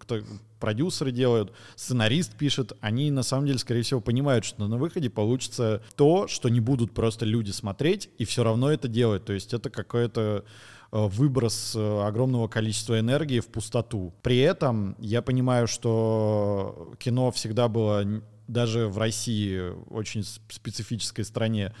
кто 0.00 0.18
продюсеры 0.58 1.12
делают, 1.12 1.52
сценарист 1.76 2.36
пишет, 2.36 2.72
они 2.80 3.12
на 3.12 3.22
самом 3.22 3.46
деле, 3.46 3.58
скорее 3.60 3.82
всего, 3.82 4.00
понимают, 4.00 4.44
что 4.44 4.66
на 4.66 4.78
выходе 4.78 5.10
получится 5.10 5.80
то, 5.94 6.26
что 6.26 6.48
не 6.48 6.58
будут 6.58 6.92
просто 6.92 7.24
люди 7.24 7.52
смотреть 7.52 8.10
и 8.18 8.24
все 8.24 8.42
равно 8.42 8.72
это 8.72 8.88
делать. 8.88 9.24
То 9.24 9.32
есть 9.32 9.54
это 9.54 9.70
какое-то 9.70 10.44
э, 10.90 11.06
выброс 11.06 11.74
э, 11.76 12.02
огромного 12.02 12.48
количества 12.48 12.98
энергии 12.98 13.38
в 13.38 13.46
пустоту. 13.46 14.12
При 14.22 14.38
этом 14.38 14.96
я 14.98 15.22
понимаю, 15.22 15.68
что 15.68 16.92
кино 16.98 17.30
всегда 17.30 17.68
было 17.68 18.04
даже 18.48 18.88
в 18.88 18.98
России, 18.98 19.72
очень 19.88 20.24
специфической 20.24 21.22
стране, 21.22 21.72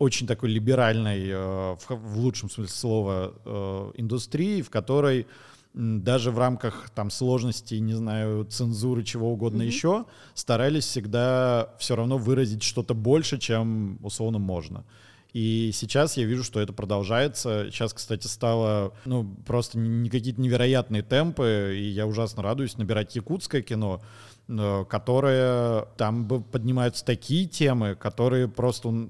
очень 0.00 0.26
такой 0.26 0.48
либеральной, 0.48 1.28
э, 1.28 1.76
в, 1.88 2.18
лучшем 2.18 2.48
смысле 2.48 2.74
слова, 2.74 3.34
э, 3.44 3.92
индустрии, 3.96 4.62
в 4.62 4.70
которой 4.70 5.26
даже 5.74 6.30
в 6.30 6.38
рамках 6.38 6.90
там 6.94 7.10
сложностей, 7.10 7.78
не 7.80 7.92
знаю, 7.92 8.44
цензуры, 8.46 9.04
чего 9.04 9.30
угодно 9.30 9.62
mm-hmm. 9.62 9.66
еще, 9.66 10.06
старались 10.34 10.84
всегда 10.84 11.74
все 11.78 11.96
равно 11.96 12.16
выразить 12.16 12.62
что-то 12.62 12.94
больше, 12.94 13.38
чем 13.38 13.98
условно 14.02 14.38
можно. 14.38 14.84
И 15.34 15.70
сейчас 15.74 16.16
я 16.16 16.24
вижу, 16.24 16.42
что 16.42 16.60
это 16.60 16.72
продолжается. 16.72 17.66
Сейчас, 17.70 17.92
кстати, 17.92 18.26
стало, 18.26 18.94
ну, 19.04 19.36
просто 19.46 19.78
не 19.78 20.08
какие-то 20.08 20.40
невероятные 20.40 21.02
темпы, 21.02 21.76
и 21.76 21.84
я 21.84 22.06
ужасно 22.06 22.42
радуюсь 22.42 22.78
набирать 22.78 23.14
якутское 23.14 23.62
кино, 23.62 24.00
которые 24.88 25.86
там 25.96 26.26
поднимаются 26.26 27.04
такие 27.04 27.46
темы, 27.46 27.94
которые 27.94 28.48
просто, 28.48 29.08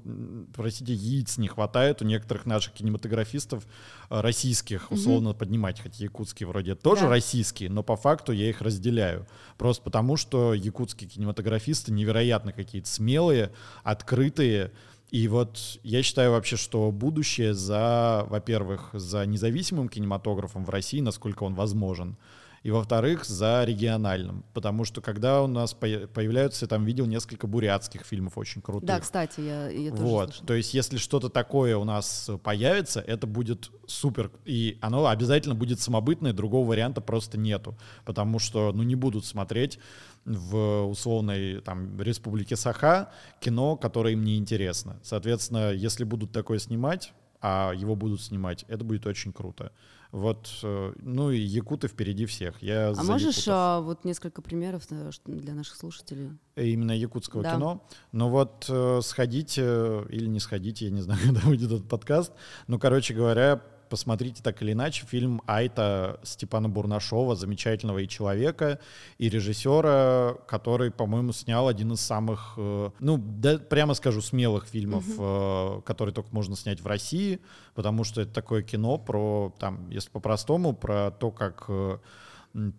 простите, 0.54 0.92
яиц 0.92 1.38
не 1.38 1.48
хватает 1.48 2.02
у 2.02 2.04
некоторых 2.04 2.44
наших 2.44 2.74
кинематографистов 2.74 3.66
э, 4.10 4.20
российских, 4.20 4.90
условно, 4.90 5.30
mm-hmm. 5.30 5.38
поднимать, 5.38 5.80
хотя 5.80 6.04
якутские 6.04 6.46
вроде 6.46 6.74
тоже 6.74 7.02
да. 7.02 7.08
российские, 7.08 7.70
но 7.70 7.82
по 7.82 7.96
факту 7.96 8.32
я 8.32 8.50
их 8.50 8.60
разделяю. 8.60 9.26
Просто 9.56 9.82
потому, 9.82 10.16
что 10.16 10.52
якутские 10.52 11.08
кинематографисты 11.08 11.90
невероятно 11.90 12.52
какие-то 12.52 12.88
смелые, 12.88 13.50
открытые, 13.82 14.72
и 15.10 15.26
вот 15.26 15.80
я 15.82 16.02
считаю 16.02 16.32
вообще, 16.32 16.56
что 16.56 16.90
будущее 16.92 17.54
за, 17.54 18.26
во-первых, 18.28 18.90
за 18.92 19.26
независимым 19.26 19.88
кинематографом 19.88 20.64
в 20.64 20.70
России, 20.70 21.00
насколько 21.00 21.44
он 21.44 21.54
возможен, 21.54 22.16
и, 22.62 22.70
во-вторых, 22.70 23.24
за 23.24 23.64
региональным. 23.64 24.44
Потому 24.52 24.84
что 24.84 25.00
когда 25.00 25.42
у 25.42 25.46
нас 25.46 25.72
появляются, 25.72 26.66
я 26.66 26.68
там 26.68 26.84
видел 26.84 27.06
несколько 27.06 27.46
бурятских 27.46 28.02
фильмов 28.02 28.36
очень 28.36 28.60
крутых. 28.60 28.86
Да, 28.86 29.00
кстати, 29.00 29.40
я, 29.40 29.68
я 29.70 29.90
тоже 29.90 30.02
Вот, 30.02 30.24
слышала. 30.28 30.46
то 30.46 30.54
есть 30.54 30.74
если 30.74 30.98
что-то 30.98 31.30
такое 31.30 31.76
у 31.78 31.84
нас 31.84 32.30
появится, 32.42 33.00
это 33.00 33.26
будет 33.26 33.70
супер. 33.86 34.30
И 34.44 34.76
оно 34.82 35.06
обязательно 35.06 35.54
будет 35.54 35.80
самобытное, 35.80 36.34
другого 36.34 36.68
варианта 36.68 37.00
просто 37.00 37.38
нету. 37.38 37.78
Потому 38.04 38.38
что, 38.38 38.72
ну, 38.74 38.82
не 38.82 38.94
будут 38.94 39.24
смотреть 39.24 39.78
в 40.26 40.84
условной 40.86 41.62
там 41.62 41.98
республике 42.00 42.56
Саха 42.56 43.10
кино, 43.40 43.76
которое 43.76 44.12
им 44.12 44.22
не 44.22 44.36
интересно. 44.36 45.00
Соответственно, 45.02 45.72
если 45.72 46.04
будут 46.04 46.30
такое 46.32 46.58
снимать, 46.58 47.14
а 47.40 47.72
его 47.74 47.96
будут 47.96 48.20
снимать, 48.20 48.66
это 48.68 48.84
будет 48.84 49.06
очень 49.06 49.32
круто. 49.32 49.72
Вот, 50.12 50.50
э, 50.64 50.92
ну 51.00 51.30
и 51.30 51.38
якуты 51.38 51.86
впереди 51.86 52.26
всех. 52.26 52.60
Я 52.62 52.92
а 52.96 53.02
можешь 53.04 53.44
а, 53.46 53.80
вот 53.80 54.04
несколько 54.04 54.42
примеров 54.42 54.82
э, 54.90 55.10
для 55.24 55.54
наших 55.54 55.76
слушателей? 55.76 56.32
Э, 56.56 56.66
именно 56.66 56.90
якутского 56.90 57.44
да. 57.44 57.54
кино. 57.54 57.86
Но 58.10 58.28
вот 58.28 58.70
сходите 59.04 60.04
или 60.08 60.26
не 60.26 60.40
сходите, 60.40 60.86
я 60.86 60.90
не 60.90 61.00
знаю, 61.00 61.20
когда 61.24 61.40
выйдет 61.42 61.70
этот 61.70 61.88
подкаст. 61.88 62.32
Ну, 62.66 62.78
короче 62.78 63.14
говоря, 63.14 63.62
посмотрите 63.90 64.42
так 64.42 64.62
или 64.62 64.72
иначе 64.72 65.04
фильм 65.04 65.42
Айта 65.46 66.20
Степана 66.22 66.68
Бурнашова, 66.68 67.34
замечательного 67.34 67.98
и 67.98 68.08
человека, 68.08 68.78
и 69.18 69.28
режиссера, 69.28 70.36
который, 70.46 70.90
по-моему, 70.90 71.32
снял 71.32 71.68
один 71.68 71.92
из 71.92 72.00
самых, 72.00 72.54
э, 72.56 72.90
ну, 73.00 73.18
да, 73.18 73.58
прямо 73.58 73.94
скажу, 73.94 74.22
смелых 74.22 74.66
фильмов, 74.66 75.04
угу. 75.08 75.82
которые 75.82 76.14
только 76.14 76.30
можно 76.32 76.56
снять 76.56 76.80
в 76.80 76.86
России, 76.86 77.40
потому 77.74 78.04
что 78.04 78.22
это 78.22 78.32
такое 78.32 78.62
кино 78.62 78.96
про, 78.96 79.52
там, 79.58 79.90
если 79.90 80.08
по-простому, 80.10 80.72
про 80.72 81.10
то, 81.10 81.30
как 81.32 81.64
э, 81.68 81.98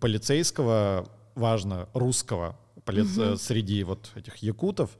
полицейского, 0.00 1.08
важно, 1.34 1.88
русского, 1.92 2.58
поли... 2.84 3.02
угу. 3.02 3.36
среди 3.36 3.84
вот 3.84 4.10
этих 4.14 4.38
якутов, 4.38 4.90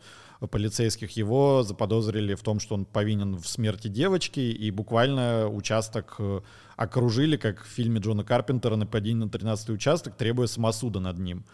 полицейских, 0.47 1.11
его 1.13 1.63
заподозрили 1.63 2.35
в 2.35 2.43
том, 2.43 2.61
что 2.61 2.75
он 2.75 2.85
повинен 2.85 3.37
в 3.37 3.47
смерти 3.47 3.89
девочки, 3.89 4.41
и 4.41 4.71
буквально 4.71 5.49
участок 5.49 6.17
э, 6.19 6.41
окружили, 6.77 7.37
как 7.37 7.63
в 7.63 7.69
фильме 7.69 8.01
Джона 8.01 8.25
Карпентера 8.25 8.77
«Нападение 8.77 9.27
на 9.27 9.31
13-й 9.31 9.75
участок», 9.75 10.17
требуя 10.17 10.47
самосуда 10.47 11.01
над 11.01 11.19
ним. 11.19 11.45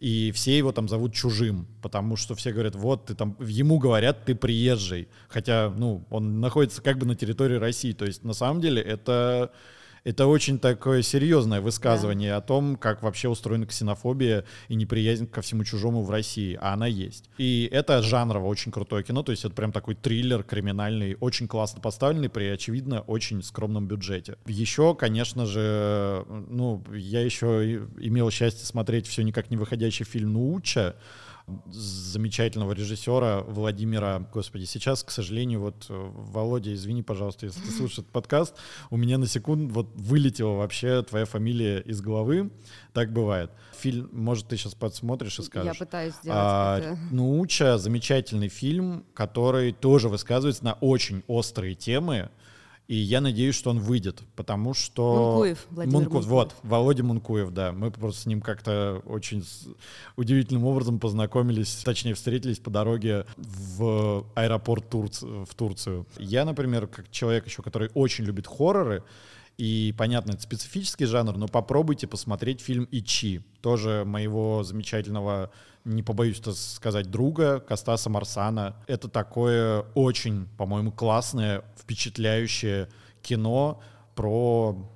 И 0.00 0.32
все 0.32 0.58
его 0.58 0.72
там 0.72 0.88
зовут 0.88 1.14
чужим, 1.14 1.66
потому 1.80 2.16
что 2.16 2.34
все 2.34 2.52
говорят, 2.52 2.74
вот 2.74 3.06
ты 3.06 3.14
там, 3.14 3.36
ему 3.40 3.78
говорят, 3.78 4.24
ты 4.24 4.34
приезжий. 4.34 5.08
Хотя, 5.28 5.72
ну, 5.74 6.04
он 6.10 6.40
находится 6.40 6.82
как 6.82 6.98
бы 6.98 7.06
на 7.06 7.14
территории 7.14 7.56
России. 7.56 7.92
То 7.92 8.04
есть, 8.04 8.24
на 8.24 8.34
самом 8.34 8.60
деле, 8.60 8.82
это 8.82 9.52
это 10.04 10.26
очень 10.26 10.58
такое 10.58 11.02
серьезное 11.02 11.60
высказывание 11.60 12.30
да. 12.32 12.36
о 12.36 12.40
том, 12.42 12.76
как 12.76 13.02
вообще 13.02 13.28
устроена 13.28 13.66
ксенофобия 13.66 14.44
и 14.68 14.74
неприязнь 14.74 15.26
ко 15.26 15.40
всему 15.40 15.64
чужому 15.64 16.02
в 16.02 16.10
России, 16.10 16.58
а 16.60 16.74
она 16.74 16.86
есть. 16.86 17.30
И 17.38 17.68
это 17.72 18.02
жанрово 18.02 18.46
очень 18.46 18.70
крутое 18.70 19.02
кино, 19.02 19.22
то 19.22 19.32
есть 19.32 19.44
это 19.44 19.54
прям 19.54 19.72
такой 19.72 19.94
триллер 19.94 20.42
криминальный, 20.42 21.16
очень 21.20 21.48
классно 21.48 21.80
поставленный 21.80 22.28
при, 22.28 22.44
очевидно, 22.44 23.00
очень 23.00 23.42
скромном 23.42 23.88
бюджете. 23.88 24.36
Еще, 24.46 24.94
конечно 24.94 25.46
же, 25.46 26.24
ну, 26.28 26.84
я 26.92 27.22
еще 27.22 27.86
имел 27.98 28.30
счастье 28.30 28.66
смотреть 28.66 29.06
все 29.06 29.22
никак 29.22 29.50
не 29.50 29.56
выходящий 29.56 30.04
фильм 30.04 30.34
«Науча», 30.34 30.96
замечательного 31.66 32.72
режиссера 32.72 33.42
Владимира. 33.42 34.20
Господи, 34.32 34.64
сейчас, 34.64 35.04
к 35.04 35.10
сожалению, 35.10 35.60
вот, 35.60 35.86
э, 35.88 36.10
Володя, 36.14 36.72
извини, 36.72 37.02
пожалуйста, 37.02 37.46
если 37.46 37.60
ты 37.60 37.70
слушаешь 37.76 37.98
этот 37.98 38.12
подкаст, 38.12 38.54
у 38.90 38.96
меня 38.96 39.18
на 39.18 39.26
секунду 39.26 39.72
вот 39.74 39.88
вылетела 39.94 40.54
вообще 40.54 41.02
твоя 41.02 41.26
фамилия 41.26 41.80
из 41.80 42.00
головы. 42.00 42.50
Так 42.92 43.12
бывает. 43.12 43.50
Фильм, 43.78 44.08
может, 44.12 44.48
ты 44.48 44.56
сейчас 44.56 44.74
подсмотришь 44.74 45.38
и 45.38 45.42
скажешь. 45.42 45.74
Я 45.74 45.78
пытаюсь 45.78 46.14
сделать 46.14 46.38
а, 46.40 46.78
это. 46.78 46.98
Науча— 47.10 47.78
замечательный 47.78 48.48
фильм, 48.48 49.04
который 49.12 49.72
тоже 49.72 50.08
высказывается 50.08 50.64
на 50.64 50.74
очень 50.74 51.22
острые 51.26 51.74
темы, 51.74 52.30
и 52.86 52.96
я 52.96 53.20
надеюсь, 53.20 53.54
что 53.54 53.70
он 53.70 53.78
выйдет, 53.78 54.22
потому 54.36 54.74
что... 54.74 55.32
Мункуев, 55.32 55.66
Владимир 55.70 55.94
Мунку... 55.94 56.12
Мункуев. 56.14 56.30
Вот, 56.30 56.54
Володя 56.62 57.02
Мункуев, 57.02 57.50
да. 57.50 57.72
Мы 57.72 57.90
просто 57.90 58.22
с 58.22 58.26
ним 58.26 58.42
как-то 58.42 59.00
очень 59.06 59.42
удивительным 60.16 60.64
образом 60.64 60.98
познакомились, 60.98 61.82
точнее, 61.84 62.14
встретились 62.14 62.58
по 62.58 62.70
дороге 62.70 63.24
в 63.36 64.26
аэропорт 64.34 64.88
Турц... 64.90 65.22
в 65.22 65.54
Турцию. 65.56 66.06
Я, 66.18 66.44
например, 66.44 66.86
как 66.86 67.10
человек 67.10 67.46
еще, 67.46 67.62
который 67.62 67.90
очень 67.94 68.24
любит 68.24 68.46
хорроры, 68.46 69.02
и, 69.56 69.94
понятно, 69.96 70.32
это 70.32 70.42
специфический 70.42 71.06
жанр, 71.06 71.36
но 71.36 71.48
попробуйте 71.48 72.06
посмотреть 72.06 72.60
фильм 72.60 72.88
«Ичи», 72.90 73.42
тоже 73.62 74.02
моего 74.04 74.62
замечательного 74.62 75.50
не 75.84 76.02
побоюсь 76.02 76.40
это 76.40 76.52
сказать, 76.52 77.10
друга 77.10 77.60
Костаса 77.60 78.10
Марсана. 78.10 78.76
Это 78.86 79.08
такое 79.08 79.84
очень, 79.94 80.48
по-моему, 80.56 80.92
классное, 80.92 81.64
впечатляющее 81.76 82.88
кино 83.22 83.80
про 84.14 84.90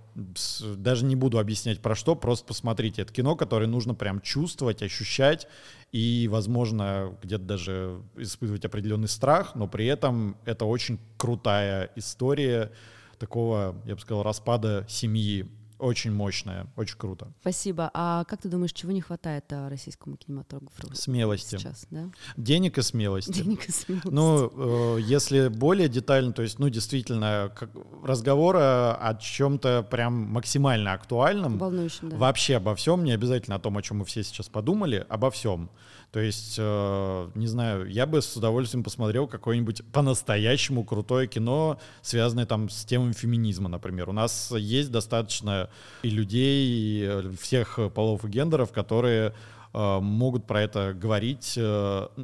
даже 0.77 1.05
не 1.05 1.15
буду 1.15 1.39
объяснять 1.39 1.81
про 1.81 1.95
что, 1.95 2.17
просто 2.17 2.45
посмотрите. 2.45 3.03
Это 3.03 3.13
кино, 3.13 3.37
которое 3.37 3.67
нужно 3.67 3.95
прям 3.95 4.21
чувствовать, 4.21 4.83
ощущать 4.83 5.47
и, 5.93 6.29
возможно, 6.29 7.17
где-то 7.23 7.45
даже 7.45 8.03
испытывать 8.17 8.65
определенный 8.65 9.07
страх, 9.07 9.55
но 9.55 9.69
при 9.69 9.87
этом 9.87 10.37
это 10.45 10.65
очень 10.65 10.99
крутая 11.17 11.91
история 11.95 12.73
такого, 13.19 13.77
я 13.85 13.95
бы 13.95 14.01
сказал, 14.01 14.23
распада 14.25 14.85
семьи 14.89 15.49
очень 15.79 16.13
мощная, 16.13 16.67
очень 16.77 16.97
круто. 16.97 17.33
Спасибо. 17.41 17.91
А 17.95 18.25
как 18.25 18.43
ты 18.43 18.49
думаешь, 18.49 18.73
чего 18.73 18.93
не 18.93 19.01
хватает 19.01 19.45
а, 19.53 19.69
российскому 19.69 20.17
кинематографу 20.17 20.95
смелости. 20.95 21.57
сейчас, 21.57 21.87
да? 21.91 22.11
Денег 22.37 22.79
и 22.79 22.83
смелости. 22.83 23.33
Денег 23.33 23.69
и 23.69 23.73
смелости. 23.73 24.09
Ну, 24.11 24.97
э, 24.97 25.01
если 25.01 25.49
более 25.49 25.89
детально, 25.89 26.33
то 26.33 26.43
есть, 26.43 26.59
ну, 26.59 26.69
действительно, 26.69 27.53
как, 27.55 27.71
разговора 28.03 28.95
о 28.97 29.15
чем-то 29.15 29.87
прям 29.91 30.15
максимально 30.15 30.93
актуальном. 30.93 31.59
Волнующем, 31.59 32.11
да. 32.11 32.17
Вообще 32.17 32.57
обо 32.57 32.75
всем, 32.75 33.05
не 33.05 33.13
обязательно 33.13 33.57
о 33.57 33.61
том, 33.61 33.77
о 33.79 33.83
чем 33.83 33.99
мы 33.99 34.05
все 34.05 34.23
сейчас 34.23 34.49
подумали, 34.49 35.07
обо 35.09 35.31
всем. 35.31 35.71
То 36.11 36.21
есть, 36.21 36.57
э, 36.59 37.31
не 37.35 37.47
знаю, 37.47 37.87
я 37.91 38.07
бы 38.07 38.23
с 38.23 38.35
удовольствием 38.35 38.83
посмотрел 38.83 39.27
какое-нибудь 39.27 39.83
по-настоящему 39.93 40.83
крутое 40.83 41.29
кино, 41.29 41.79
связанное 42.01 42.47
там 42.47 42.71
с 42.71 42.87
темой 42.87 43.13
феминизма, 43.13 43.69
например. 43.69 44.09
У 44.09 44.13
нас 44.13 44.51
есть 44.53 44.91
достаточно 44.91 45.69
и 46.03 46.09
людей 46.09 46.67
и 46.67 47.05
э, 47.05 47.33
всех 47.39 47.79
полов 47.95 48.25
и 48.25 48.29
гендеров, 48.29 48.73
которые 48.73 49.35
э, 49.75 49.99
могут 50.01 50.47
про 50.47 50.63
это 50.63 50.95
говорить 50.95 51.59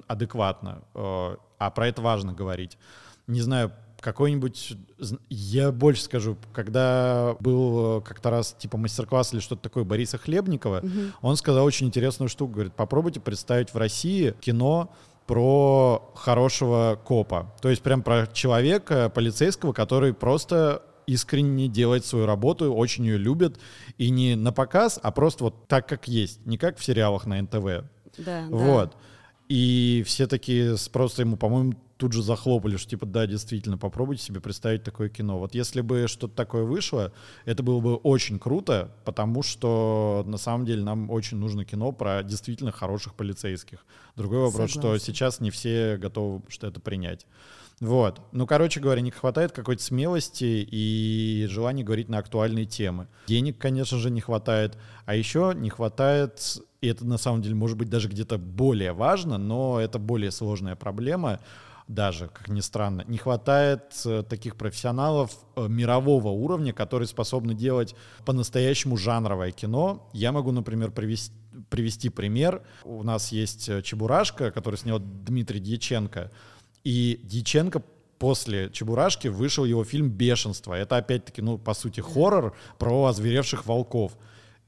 адекватно, 0.06 0.82
а 0.94 1.70
про 1.70 1.88
это 1.88 2.00
важно 2.00 2.32
говорить. 2.32 2.78
Не 3.26 3.42
знаю, 3.42 3.70
какой-нибудь, 4.04 4.76
я 5.30 5.72
больше 5.72 6.02
скажу, 6.02 6.36
когда 6.52 7.36
был 7.40 7.98
э, 7.98 8.00
как-то 8.02 8.30
раз 8.30 8.54
типа 8.58 8.76
мастер-класс 8.76 9.32
или 9.32 9.40
что-то 9.40 9.62
такое 9.62 9.84
Бориса 9.84 10.18
Хлебникова, 10.18 10.80
угу. 10.80 10.90
он 11.22 11.36
сказал 11.36 11.64
очень 11.64 11.86
интересную 11.86 12.28
штуку, 12.28 12.52
говорит, 12.52 12.74
попробуйте 12.74 13.20
представить 13.20 13.72
в 13.72 13.78
России 13.78 14.34
кино 14.40 14.92
про 15.26 16.12
хорошего 16.14 17.00
копа, 17.02 17.54
то 17.62 17.70
есть 17.70 17.80
прям 17.80 18.02
про 18.02 18.26
человека 18.26 19.08
полицейского, 19.08 19.72
который 19.72 20.12
просто 20.12 20.82
искренне 21.06 21.68
делает 21.68 22.04
свою 22.04 22.26
работу, 22.26 22.74
очень 22.74 23.06
ее 23.06 23.16
любит, 23.16 23.58
и 23.96 24.10
не 24.10 24.36
на 24.36 24.52
показ, 24.52 25.00
а 25.02 25.12
просто 25.12 25.44
вот 25.44 25.66
так, 25.66 25.88
как 25.88 26.08
есть, 26.08 26.44
не 26.44 26.58
как 26.58 26.76
в 26.76 26.84
сериалах 26.84 27.24
на 27.24 27.40
НТВ. 27.40 27.86
Да, 28.18 28.44
вот. 28.50 28.90
Да. 28.90 28.96
И 29.48 30.02
все 30.06 30.26
такие 30.26 30.76
просто 30.92 31.22
ему, 31.22 31.36
по-моему, 31.36 31.74
тут 31.96 32.12
же 32.12 32.22
захлопали, 32.22 32.76
что 32.76 32.90
типа, 32.90 33.06
да, 33.06 33.26
действительно, 33.26 33.78
попробуйте 33.78 34.22
себе 34.22 34.40
представить 34.40 34.82
такое 34.82 35.08
кино. 35.08 35.38
Вот 35.38 35.54
если 35.54 35.80
бы 35.80 36.06
что-то 36.08 36.34
такое 36.34 36.64
вышло, 36.64 37.12
это 37.44 37.62
было 37.62 37.80
бы 37.80 37.96
очень 37.96 38.38
круто, 38.38 38.94
потому 39.04 39.42
что 39.42 40.24
на 40.26 40.38
самом 40.38 40.66
деле 40.66 40.82
нам 40.82 41.10
очень 41.10 41.36
нужно 41.36 41.64
кино 41.64 41.92
про 41.92 42.22
действительно 42.22 42.72
хороших 42.72 43.14
полицейских. 43.14 43.84
Другой 44.16 44.38
вопрос, 44.38 44.72
Согласна. 44.72 44.98
что 44.98 45.06
сейчас 45.06 45.40
не 45.40 45.50
все 45.50 45.96
готовы 45.96 46.42
что 46.48 46.66
это 46.66 46.80
принять. 46.80 47.26
Вот. 47.80 48.20
Ну, 48.32 48.46
короче 48.46 48.80
говоря, 48.80 49.00
не 49.00 49.10
хватает 49.10 49.52
какой-то 49.52 49.82
смелости 49.82 50.66
и 50.70 51.46
желания 51.50 51.82
говорить 51.82 52.08
на 52.08 52.18
актуальные 52.18 52.66
темы. 52.66 53.08
Денег, 53.26 53.58
конечно 53.58 53.98
же, 53.98 54.10
не 54.10 54.20
хватает. 54.20 54.78
А 55.06 55.14
еще 55.14 55.52
не 55.56 55.70
хватает, 55.70 56.58
и 56.80 56.88
это 56.88 57.04
на 57.04 57.18
самом 57.18 57.42
деле 57.42 57.54
может 57.54 57.76
быть 57.76 57.90
даже 57.90 58.08
где-то 58.08 58.38
более 58.38 58.92
важно, 58.92 59.38
но 59.38 59.80
это 59.80 59.98
более 59.98 60.30
сложная 60.30 60.76
проблема, 60.76 61.40
даже, 61.88 62.28
как 62.28 62.48
ни 62.48 62.60
странно, 62.60 63.04
не 63.06 63.18
хватает 63.18 63.94
э, 64.06 64.22
таких 64.22 64.56
профессионалов 64.56 65.36
э, 65.56 65.68
мирового 65.68 66.28
уровня, 66.28 66.72
которые 66.72 67.06
способны 67.06 67.54
делать 67.54 67.94
по-настоящему 68.24 68.96
жанровое 68.96 69.50
кино. 69.50 70.08
Я 70.14 70.32
могу, 70.32 70.50
например, 70.50 70.90
привести, 70.90 71.34
привести 71.68 72.08
пример. 72.08 72.62
У 72.84 73.02
нас 73.02 73.32
есть 73.32 73.68
э, 73.68 73.82
Чебурашка, 73.82 74.50
который 74.50 74.76
снял 74.76 74.98
Дмитрий 74.98 75.60
Дьяченко. 75.60 76.30
И 76.84 77.20
Дьяченко 77.22 77.82
после 78.18 78.70
Чебурашки 78.70 79.28
вышел 79.28 79.66
его 79.66 79.84
фильм 79.84 80.08
«Бешенство». 80.08 80.72
Это 80.72 80.96
опять-таки, 80.96 81.42
ну, 81.42 81.58
по 81.58 81.74
сути, 81.74 82.00
хоррор 82.00 82.56
про 82.78 83.04
озверевших 83.06 83.66
волков 83.66 84.16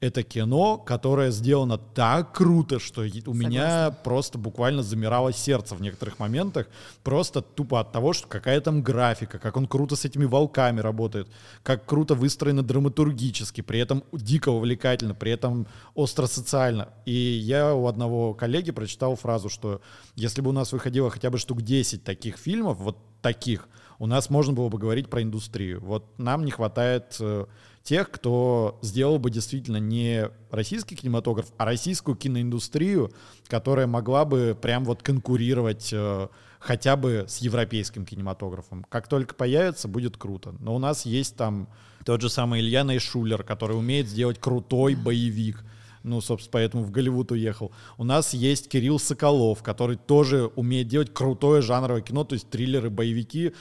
это 0.00 0.22
кино, 0.22 0.76
которое 0.76 1.30
сделано 1.30 1.78
так 1.78 2.32
круто, 2.34 2.78
что 2.78 3.02
у 3.02 3.08
Согласна. 3.08 3.32
меня 3.32 3.90
просто 4.04 4.36
буквально 4.36 4.82
замирало 4.82 5.32
сердце 5.32 5.74
в 5.74 5.80
некоторых 5.80 6.18
моментах, 6.18 6.68
просто 7.02 7.40
тупо 7.40 7.80
от 7.80 7.92
того, 7.92 8.12
что 8.12 8.28
какая 8.28 8.60
там 8.60 8.82
графика, 8.82 9.38
как 9.38 9.56
он 9.56 9.66
круто 9.66 9.96
с 9.96 10.04
этими 10.04 10.26
волками 10.26 10.80
работает, 10.80 11.28
как 11.62 11.86
круто 11.86 12.14
выстроено 12.14 12.62
драматургически, 12.62 13.62
при 13.62 13.80
этом 13.80 14.04
дико 14.12 14.50
увлекательно, 14.50 15.14
при 15.14 15.32
этом 15.32 15.66
остро 15.94 16.26
социально. 16.26 16.90
И 17.06 17.12
я 17.12 17.74
у 17.74 17.86
одного 17.86 18.34
коллеги 18.34 18.72
прочитал 18.72 19.16
фразу, 19.16 19.48
что 19.48 19.80
если 20.14 20.42
бы 20.42 20.50
у 20.50 20.52
нас 20.52 20.72
выходило 20.72 21.10
хотя 21.10 21.30
бы 21.30 21.38
штук 21.38 21.62
10 21.62 22.04
таких 22.04 22.36
фильмов, 22.36 22.78
вот 22.78 22.98
таких, 23.26 23.68
у 23.98 24.06
нас 24.06 24.30
можно 24.30 24.52
было 24.52 24.68
бы 24.68 24.78
говорить 24.78 25.10
про 25.10 25.20
индустрию. 25.20 25.80
Вот 25.80 26.16
нам 26.16 26.44
не 26.44 26.52
хватает 26.52 27.16
э, 27.18 27.46
тех, 27.82 28.08
кто 28.12 28.78
сделал 28.82 29.18
бы 29.18 29.32
действительно 29.32 29.78
не 29.78 30.30
российский 30.52 30.94
кинематограф, 30.94 31.46
а 31.58 31.64
российскую 31.64 32.16
киноиндустрию, 32.16 33.10
которая 33.48 33.88
могла 33.88 34.24
бы 34.24 34.56
прям 34.60 34.84
вот 34.84 35.02
конкурировать 35.02 35.90
э, 35.92 36.28
хотя 36.60 36.94
бы 36.94 37.24
с 37.26 37.38
европейским 37.38 38.06
кинематографом. 38.06 38.84
Как 38.88 39.08
только 39.08 39.34
появится, 39.34 39.88
будет 39.88 40.16
круто. 40.16 40.54
Но 40.60 40.76
у 40.76 40.78
нас 40.78 41.04
есть 41.04 41.34
там 41.34 41.68
тот 42.04 42.20
же 42.20 42.30
самый 42.30 42.60
Илья 42.60 42.84
Найшулер, 42.84 43.42
который 43.42 43.76
умеет 43.76 44.06
сделать 44.06 44.38
крутой 44.38 44.94
боевик. 44.94 45.64
Ну, 46.06 46.20
собственно, 46.20 46.52
поэтому 46.52 46.84
в 46.84 46.92
Голливуд 46.92 47.32
уехал. 47.32 47.72
У 47.98 48.04
нас 48.04 48.32
есть 48.32 48.68
Кирилл 48.68 49.00
Соколов, 49.00 49.64
который 49.64 49.96
тоже 49.96 50.46
умеет 50.54 50.86
делать 50.86 51.12
крутое 51.12 51.62
жанровое 51.62 52.00
кино, 52.00 52.22
то 52.22 52.34
есть 52.34 52.48
триллеры, 52.48 52.90
боевики 52.90 53.54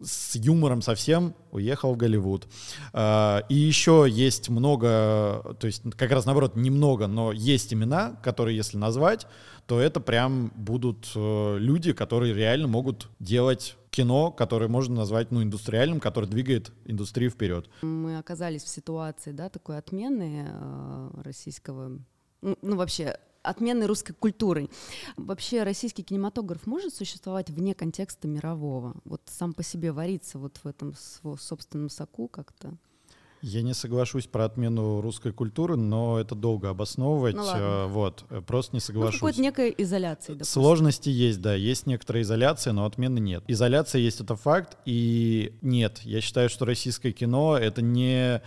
с 0.00 0.36
юмором 0.36 0.82
совсем 0.82 1.34
уехал 1.50 1.94
в 1.94 1.96
Голливуд. 1.96 2.48
А, 2.92 3.44
и 3.48 3.54
еще 3.54 4.06
есть 4.08 4.48
много, 4.48 5.56
то 5.58 5.66
есть 5.66 5.82
как 5.96 6.10
раз 6.10 6.26
наоборот, 6.26 6.56
немного, 6.56 7.06
но 7.06 7.32
есть 7.32 7.72
имена, 7.72 8.18
которые, 8.22 8.56
если 8.56 8.76
назвать, 8.76 9.26
то 9.66 9.80
это 9.80 10.00
прям 10.00 10.52
будут 10.56 11.10
э, 11.14 11.56
люди, 11.58 11.92
которые 11.92 12.34
реально 12.34 12.68
могут 12.68 13.08
делать 13.20 13.76
кино, 13.90 14.32
которое 14.32 14.68
можно 14.68 14.96
назвать 14.96 15.30
ну, 15.30 15.42
индустриальным, 15.42 16.00
которое 16.00 16.26
двигает 16.26 16.72
индустрию 16.84 17.30
вперед. 17.30 17.68
Мы 17.82 18.18
оказались 18.18 18.64
в 18.64 18.68
ситуации 18.68 19.32
да, 19.32 19.48
такой 19.48 19.78
отмены 19.78 20.48
э, 20.48 21.10
российского, 21.22 22.00
ну, 22.40 22.58
ну 22.62 22.76
вообще 22.76 23.18
отмены 23.42 23.86
русской 23.86 24.12
культуры. 24.12 24.68
Вообще 25.16 25.62
российский 25.62 26.02
кинематограф 26.02 26.66
может 26.66 26.94
существовать 26.94 27.50
вне 27.50 27.74
контекста 27.74 28.28
мирового? 28.28 28.94
Вот 29.04 29.22
сам 29.26 29.52
по 29.52 29.62
себе 29.62 29.92
вариться 29.92 30.38
вот 30.38 30.58
в 30.62 30.66
этом 30.66 30.94
собственном 31.38 31.88
соку 31.88 32.28
как-то? 32.28 32.76
Я 33.42 33.62
не 33.62 33.74
соглашусь 33.74 34.28
про 34.28 34.44
отмену 34.44 35.00
русской 35.00 35.32
культуры, 35.32 35.74
но 35.76 36.20
это 36.20 36.36
долго 36.36 36.70
обосновывать. 36.70 37.34
Ну, 37.34 37.42
ладно. 37.42 37.86
вот, 37.88 38.24
э, 38.30 38.40
просто 38.40 38.76
не 38.76 38.76
ну, 38.76 38.80
соглашусь. 38.80 39.14
Ну, 39.14 39.18
какой-то 39.18 39.40
некой 39.40 39.74
изоляции, 39.78 40.34
допустим. 40.34 40.62
Сложности 40.62 41.08
есть, 41.08 41.40
да, 41.40 41.52
есть 41.52 41.86
некоторая 41.86 42.22
изоляция, 42.22 42.72
но 42.72 42.86
отмены 42.86 43.18
нет. 43.18 43.42
Изоляция 43.48 44.00
есть, 44.00 44.20
это 44.20 44.36
факт, 44.36 44.78
и 44.84 45.58
нет, 45.60 45.98
я 46.04 46.20
считаю, 46.20 46.48
что 46.48 46.64
российское 46.64 47.10
кино— 47.10 47.58
это 47.60 47.82
не 47.82 48.36
э, 48.36 48.40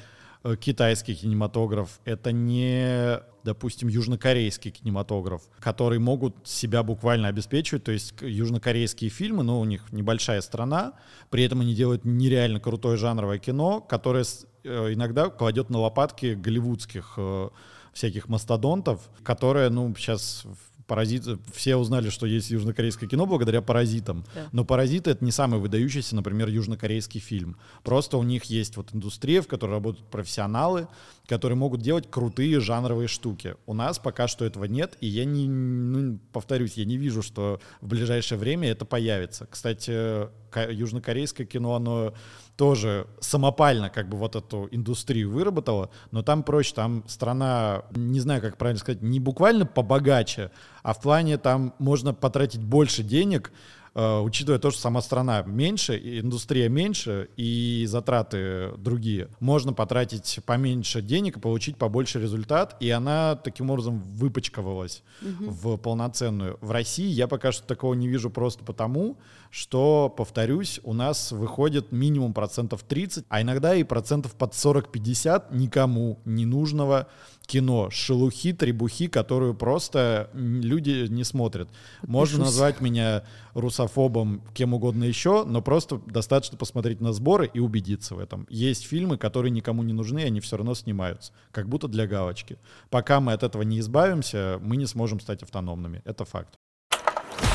китайский 0.60 1.16
кинематограф, 1.16 2.00
это 2.06 2.32
не, 2.32 3.20
допустим, 3.44 3.88
южнокорейский 3.88 4.72
кинематограф, 4.72 5.42
которые 5.60 6.00
могут 6.00 6.48
себя 6.48 6.84
буквально 6.84 7.28
обеспечивать. 7.28 7.84
То 7.84 7.92
есть 7.92 8.14
южнокорейские 8.22 9.10
фильмы, 9.10 9.44
ну, 9.44 9.60
у 9.60 9.66
них 9.66 9.92
небольшая 9.92 10.42
страна, 10.42 10.94
при 11.30 11.44
этом 11.44 11.62
они 11.62 11.74
делают 11.74 12.06
нереально 12.06 12.60
крутое 12.60 12.98
жанровое 12.98 13.40
кино, 13.40 13.82
которое 13.82 14.24
Э, 14.66 14.92
иногда 14.92 15.30
кладет 15.30 15.70
на 15.70 15.80
лопатки 15.80 16.34
голливудских 16.34 17.14
э, 17.18 17.50
всяких 17.94 18.28
мастодонтов, 18.28 19.00
которые, 19.24 19.70
ну, 19.70 19.94
сейчас 19.96 20.44
паразиты, 20.88 21.38
все 21.54 21.76
узнали, 21.76 22.10
что 22.10 22.26
есть 22.26 22.50
южнокорейское 22.52 23.10
кино 23.10 23.26
благодаря 23.26 23.62
паразитам. 23.62 24.26
Да. 24.34 24.50
Но 24.52 24.66
паразиты 24.66 25.12
это 25.12 25.24
не 25.24 25.32
самый 25.32 25.60
выдающийся, 25.60 26.16
например, 26.16 26.50
южнокорейский 26.50 27.20
фильм. 27.20 27.58
Просто 27.84 28.18
у 28.18 28.24
них 28.24 28.46
есть 28.46 28.78
вот 28.78 28.94
индустрия, 28.94 29.42
в 29.42 29.48
которой 29.48 29.72
работают 29.72 30.08
профессионалы, 30.10 30.88
которые 31.28 31.58
могут 31.58 31.82
делать 31.82 32.10
крутые 32.10 32.60
жанровые 32.60 33.08
штуки. 33.08 33.56
У 33.66 33.74
нас 33.74 34.00
пока 34.00 34.28
что 34.28 34.46
этого 34.46 34.66
нет, 34.66 34.98
и 35.02 35.08
я 35.08 35.26
не, 35.26 35.48
ну, 35.48 36.20
повторюсь, 36.32 36.74
я 36.76 36.86
не 36.86 36.98
вижу, 36.98 37.22
что 37.22 37.60
в 37.82 37.88
ближайшее 37.88 38.38
время 38.38 38.70
это 38.70 38.86
появится. 38.86 39.48
Кстати, 39.50 40.28
южнокорейское 40.64 41.46
кино, 41.46 41.76
оно 41.76 42.14
тоже 42.58 43.08
самопально 43.20 43.90
как 43.90 44.08
бы 44.08 44.18
вот 44.18 44.36
эту 44.36 44.68
индустрию 44.72 45.32
выработала, 45.32 45.90
но 46.12 46.24
там 46.24 46.44
проще, 46.44 46.74
там 46.74 47.04
страна, 47.08 47.84
не 47.92 48.20
знаю, 48.20 48.42
как 48.42 48.58
правильно 48.58 48.80
сказать, 48.80 49.02
не 49.02 49.20
буквально 49.20 49.66
побогаче, 49.66 50.52
а 50.84 50.94
в 50.94 51.02
плане 51.02 51.38
там 51.38 51.74
можно 51.80 52.14
потратить 52.14 52.62
больше 52.62 53.04
денег, 53.04 53.52
учитывая 53.96 54.60
то, 54.60 54.72
что 54.72 54.82
сама 54.82 55.02
страна 55.02 55.44
меньше, 55.44 55.98
индустрия 56.20 56.68
меньше 56.68 57.30
и 57.38 57.86
затраты 57.88 58.74
другие, 58.78 59.30
можно 59.40 59.72
потратить 59.72 60.40
поменьше 60.46 61.02
денег 61.02 61.38
и 61.38 61.40
получить 61.40 61.78
побольше 61.78 62.20
результат, 62.20 62.76
и 62.82 62.90
она 62.90 63.36
таким 63.36 63.70
образом 63.70 64.00
выпачкавалась 64.00 65.02
угу. 65.22 65.50
в 65.50 65.78
полноценную. 65.78 66.58
В 66.62 66.72
России 66.72 67.08
я 67.08 67.28
пока 67.28 67.54
что 67.54 67.66
такого 67.66 67.94
не 67.94 68.08
вижу 68.10 68.30
просто 68.30 68.66
потому, 68.66 69.18
что, 69.50 70.14
повторюсь, 70.16 70.82
у 70.84 70.92
нас 70.92 71.32
выходит 71.32 71.94
минимум 71.94 72.34
процентов 72.34 72.84
30, 72.84 73.26
а 73.30 73.42
иногда 73.42 73.76
и 73.76 73.84
процентов 73.84 74.36
под 74.36 74.52
40-50 74.52 75.56
никому 75.56 76.20
не 76.26 76.46
нужного 76.46 77.08
кино, 77.46 77.90
шелухи, 77.90 78.54
требухи, 78.54 79.08
которую 79.08 79.54
просто 79.54 80.30
люди 80.34 81.08
не 81.08 81.24
смотрят. 81.24 81.70
Можно 82.04 82.46
назвать 82.46 82.82
меня 82.82 83.24
русофобом, 83.54 84.42
кем 84.54 84.74
угодно 84.74 85.04
еще, 85.04 85.44
но 85.46 85.62
просто 85.62 86.02
достаточно 86.06 86.58
посмотреть 86.58 87.02
на 87.02 87.14
сборы 87.14 87.50
и 87.54 87.60
убедиться 87.60 88.16
в 88.16 88.20
этом. 88.20 88.46
Есть 88.50 88.86
фильмы, 88.86 89.18
которые 89.18 89.52
никому 89.52 89.84
не 89.84 89.94
нужны, 89.94 90.20
они 90.20 90.40
все 90.40 90.58
равно 90.58 90.76
снимаются, 90.76 91.34
как 91.52 91.68
будто 91.68 91.88
для 91.88 92.08
галочки. 92.08 92.58
Пока 92.90 93.20
мы 93.20 93.34
от 93.34 93.44
этого 93.44 93.62
не 93.64 93.80
избавимся, 93.80 94.60
мы 94.62 94.78
не 94.78 94.86
сможем 94.86 95.20
стать 95.20 95.44
автономными. 95.44 96.02
Это 96.06 96.26
факт. 96.26 96.60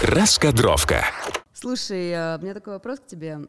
Раскадровка. 0.02 1.04
Слушай, 1.52 2.14
а, 2.14 2.38
у 2.38 2.42
меня 2.42 2.54
такой 2.54 2.72
вопрос 2.72 3.00
к 3.00 3.06
тебе, 3.06 3.40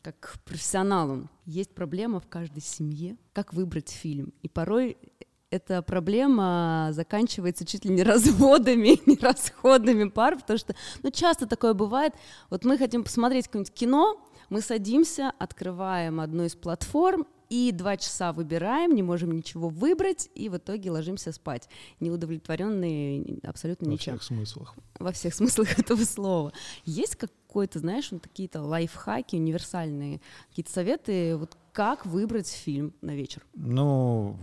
как 0.00 0.18
к 0.20 0.38
профессионалу. 0.44 1.28
Есть 1.44 1.74
проблема 1.74 2.18
в 2.18 2.26
каждой 2.26 2.62
семье, 2.62 3.18
как 3.34 3.52
выбрать 3.52 3.90
фильм. 3.90 4.32
И 4.40 4.48
порой 4.48 4.96
эта 5.50 5.82
проблема 5.82 6.88
заканчивается 6.92 7.64
чуть 7.64 7.84
ли 7.84 7.94
не 7.94 8.02
разводами, 8.04 9.00
не 9.06 9.16
расходами 9.16 10.08
пар, 10.08 10.38
потому 10.38 10.58
что, 10.58 10.74
ну, 11.02 11.10
часто 11.10 11.46
такое 11.46 11.74
бывает. 11.74 12.14
Вот 12.50 12.64
мы 12.64 12.78
хотим 12.78 13.04
посмотреть 13.04 13.46
какое-нибудь 13.46 13.74
кино, 13.74 14.20
мы 14.50 14.60
садимся, 14.60 15.32
открываем 15.38 16.20
одну 16.20 16.44
из 16.44 16.54
платформ 16.54 17.26
и 17.50 17.72
два 17.72 17.96
часа 17.96 18.32
выбираем, 18.32 18.94
не 18.94 19.02
можем 19.02 19.32
ничего 19.32 19.68
выбрать, 19.68 20.28
и 20.34 20.48
в 20.48 20.56
итоге 20.58 20.90
ложимся 20.90 21.32
спать, 21.32 21.68
неудовлетворенные 22.00 23.38
абсолютно 23.42 23.86
ничем. 23.86 24.14
Во 24.14 24.18
всех 24.18 24.36
смыслах. 24.36 24.74
Во 24.98 25.12
всех 25.12 25.34
смыслах 25.34 25.78
этого 25.78 26.04
слова. 26.04 26.52
Есть 26.84 27.16
какой-то, 27.58 27.80
знаешь, 27.80 28.12
вот 28.12 28.22
какие-то 28.22 28.62
лайфхаки 28.62 29.34
универсальные, 29.34 30.20
какие-то 30.50 30.70
советы, 30.70 31.36
вот 31.36 31.56
как 31.72 32.06
выбрать 32.06 32.48
фильм 32.48 32.94
на 33.02 33.16
вечер? 33.16 33.42
Ну, 33.56 34.38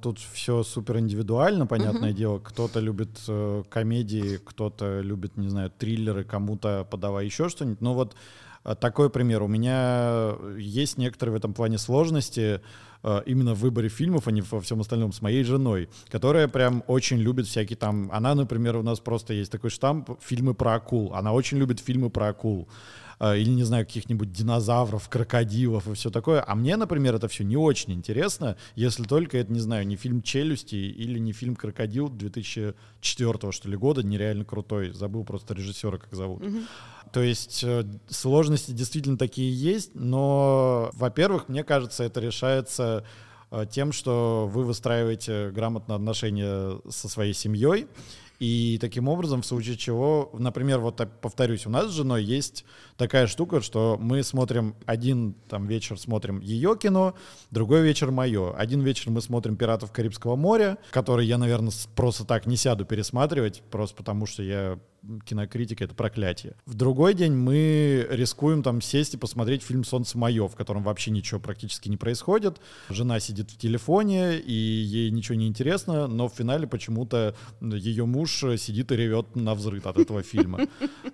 тут 0.00 0.20
все 0.20 0.62
супер 0.62 0.98
индивидуально, 0.98 1.66
понятное 1.66 2.12
uh-huh. 2.12 2.16
дело. 2.16 2.38
Кто-то 2.38 2.78
любит 2.78 3.18
э, 3.26 3.64
комедии, 3.68 4.38
кто-то 4.44 5.00
любит, 5.00 5.36
не 5.36 5.48
знаю, 5.48 5.72
триллеры, 5.76 6.22
кому-то 6.22 6.86
подавай 6.88 7.24
еще 7.24 7.48
что-нибудь. 7.48 7.80
Но 7.80 7.94
вот 7.94 8.14
такой 8.80 9.10
пример. 9.10 9.42
У 9.42 9.48
меня 9.48 10.34
есть 10.56 10.98
некоторые 10.98 11.34
в 11.34 11.36
этом 11.36 11.54
плане 11.54 11.78
сложности 11.78 12.60
э, 13.02 13.22
именно 13.26 13.54
в 13.54 13.60
выборе 13.60 13.88
фильмов, 13.88 14.28
а 14.28 14.30
не 14.30 14.42
во 14.42 14.60
всем 14.60 14.80
остальном, 14.80 15.12
с 15.12 15.22
моей 15.22 15.44
женой, 15.44 15.88
которая 16.08 16.48
прям 16.48 16.84
очень 16.86 17.18
любит 17.18 17.46
всякие 17.46 17.76
там... 17.76 18.10
Она, 18.12 18.34
например, 18.34 18.76
у 18.76 18.82
нас 18.82 19.00
просто 19.00 19.34
есть 19.34 19.52
такой 19.52 19.70
штамп 19.70 20.10
фильмы 20.20 20.54
про 20.54 20.74
акул. 20.74 21.14
Она 21.14 21.32
очень 21.32 21.58
любит 21.58 21.80
фильмы 21.80 22.10
про 22.10 22.28
акул. 22.28 22.68
Э, 23.20 23.38
или, 23.38 23.50
не 23.50 23.64
знаю, 23.64 23.86
каких-нибудь 23.86 24.32
динозавров, 24.32 25.08
крокодилов 25.08 25.88
и 25.88 25.94
все 25.94 26.10
такое. 26.10 26.44
А 26.46 26.54
мне, 26.54 26.76
например, 26.76 27.14
это 27.14 27.28
все 27.28 27.44
не 27.44 27.56
очень 27.56 27.92
интересно, 27.92 28.56
если 28.74 29.04
только 29.04 29.38
это, 29.38 29.52
не 29.52 29.60
знаю, 29.60 29.86
не 29.86 29.96
фильм 29.96 30.22
«Челюсти» 30.22 30.76
или 30.76 31.18
не 31.18 31.32
фильм 31.32 31.56
«Крокодил» 31.56 32.08
2004 32.08 33.52
что 33.52 33.68
ли 33.68 33.76
года, 33.76 34.02
нереально 34.02 34.44
крутой. 34.44 34.90
Забыл 34.90 35.24
просто 35.24 35.54
режиссера, 35.54 35.98
как 35.98 36.14
зовут. 36.14 36.42
Mm-hmm. 36.42 36.64
То 37.12 37.22
есть 37.22 37.62
э, 37.64 37.84
сложности 38.08 38.72
действительно 38.72 39.18
такие 39.18 39.52
есть, 39.52 39.94
но, 39.94 40.90
во-первых, 40.94 41.48
мне 41.48 41.64
кажется, 41.64 42.04
это 42.04 42.20
решается 42.20 43.04
э, 43.50 43.66
тем, 43.70 43.92
что 43.92 44.48
вы 44.52 44.64
выстраиваете 44.64 45.50
грамотно 45.50 45.94
отношения 45.94 46.80
со 46.88 47.08
своей 47.08 47.34
семьей, 47.34 47.86
и 48.38 48.78
таким 48.80 49.08
образом, 49.08 49.42
в 49.42 49.46
случае 49.46 49.76
чего, 49.76 50.30
например, 50.32 50.78
вот 50.78 51.00
повторюсь, 51.20 51.66
у 51.66 51.70
нас 51.70 51.88
с 51.88 51.94
женой 51.94 52.22
есть 52.22 52.64
такая 52.96 53.26
штука, 53.26 53.60
что 53.60 53.96
мы 54.00 54.22
смотрим 54.22 54.76
один 54.86 55.34
там 55.48 55.66
вечер 55.66 55.98
смотрим 55.98 56.38
ее 56.40 56.76
кино, 56.80 57.14
другой 57.50 57.82
вечер 57.82 58.12
мое. 58.12 58.54
Один 58.54 58.82
вечер 58.82 59.10
мы 59.10 59.22
смотрим 59.22 59.56
«Пиратов 59.56 59.90
Карибского 59.90 60.36
моря», 60.36 60.78
который 60.92 61.26
я, 61.26 61.36
наверное, 61.36 61.72
просто 61.96 62.24
так 62.24 62.46
не 62.46 62.56
сяду 62.56 62.84
пересматривать, 62.84 63.62
просто 63.70 63.96
потому 63.96 64.26
что 64.26 64.44
я 64.44 64.78
кинокритика— 65.24 65.84
это 65.86 65.94
проклятие. 65.94 66.54
В 66.66 66.74
другой 66.74 67.14
день 67.14 67.32
мы 67.32 68.06
рискуем 68.10 68.62
там 68.62 68.80
сесть 68.80 69.14
и 69.14 69.16
посмотреть 69.16 69.62
фильм 69.62 69.84
«Солнце 69.84 70.18
мое», 70.18 70.48
в 70.48 70.56
котором 70.56 70.82
вообще 70.82 71.10
ничего 71.10 71.40
практически 71.40 71.88
не 71.88 71.96
происходит. 71.96 72.60
Жена 72.90 73.20
сидит 73.20 73.50
в 73.50 73.56
телефоне, 73.56 74.38
и 74.38 74.52
ей 74.52 75.10
ничего 75.10 75.36
не 75.36 75.46
интересно, 75.46 76.06
но 76.06 76.28
в 76.28 76.34
финале 76.34 76.66
почему-то 76.66 77.34
ее 77.60 78.06
муж 78.06 78.44
сидит 78.58 78.92
и 78.92 78.96
ревет 78.96 79.36
на 79.36 79.54
взрыв 79.54 79.86
от 79.86 79.98
этого 79.98 80.22
фильма. 80.22 80.60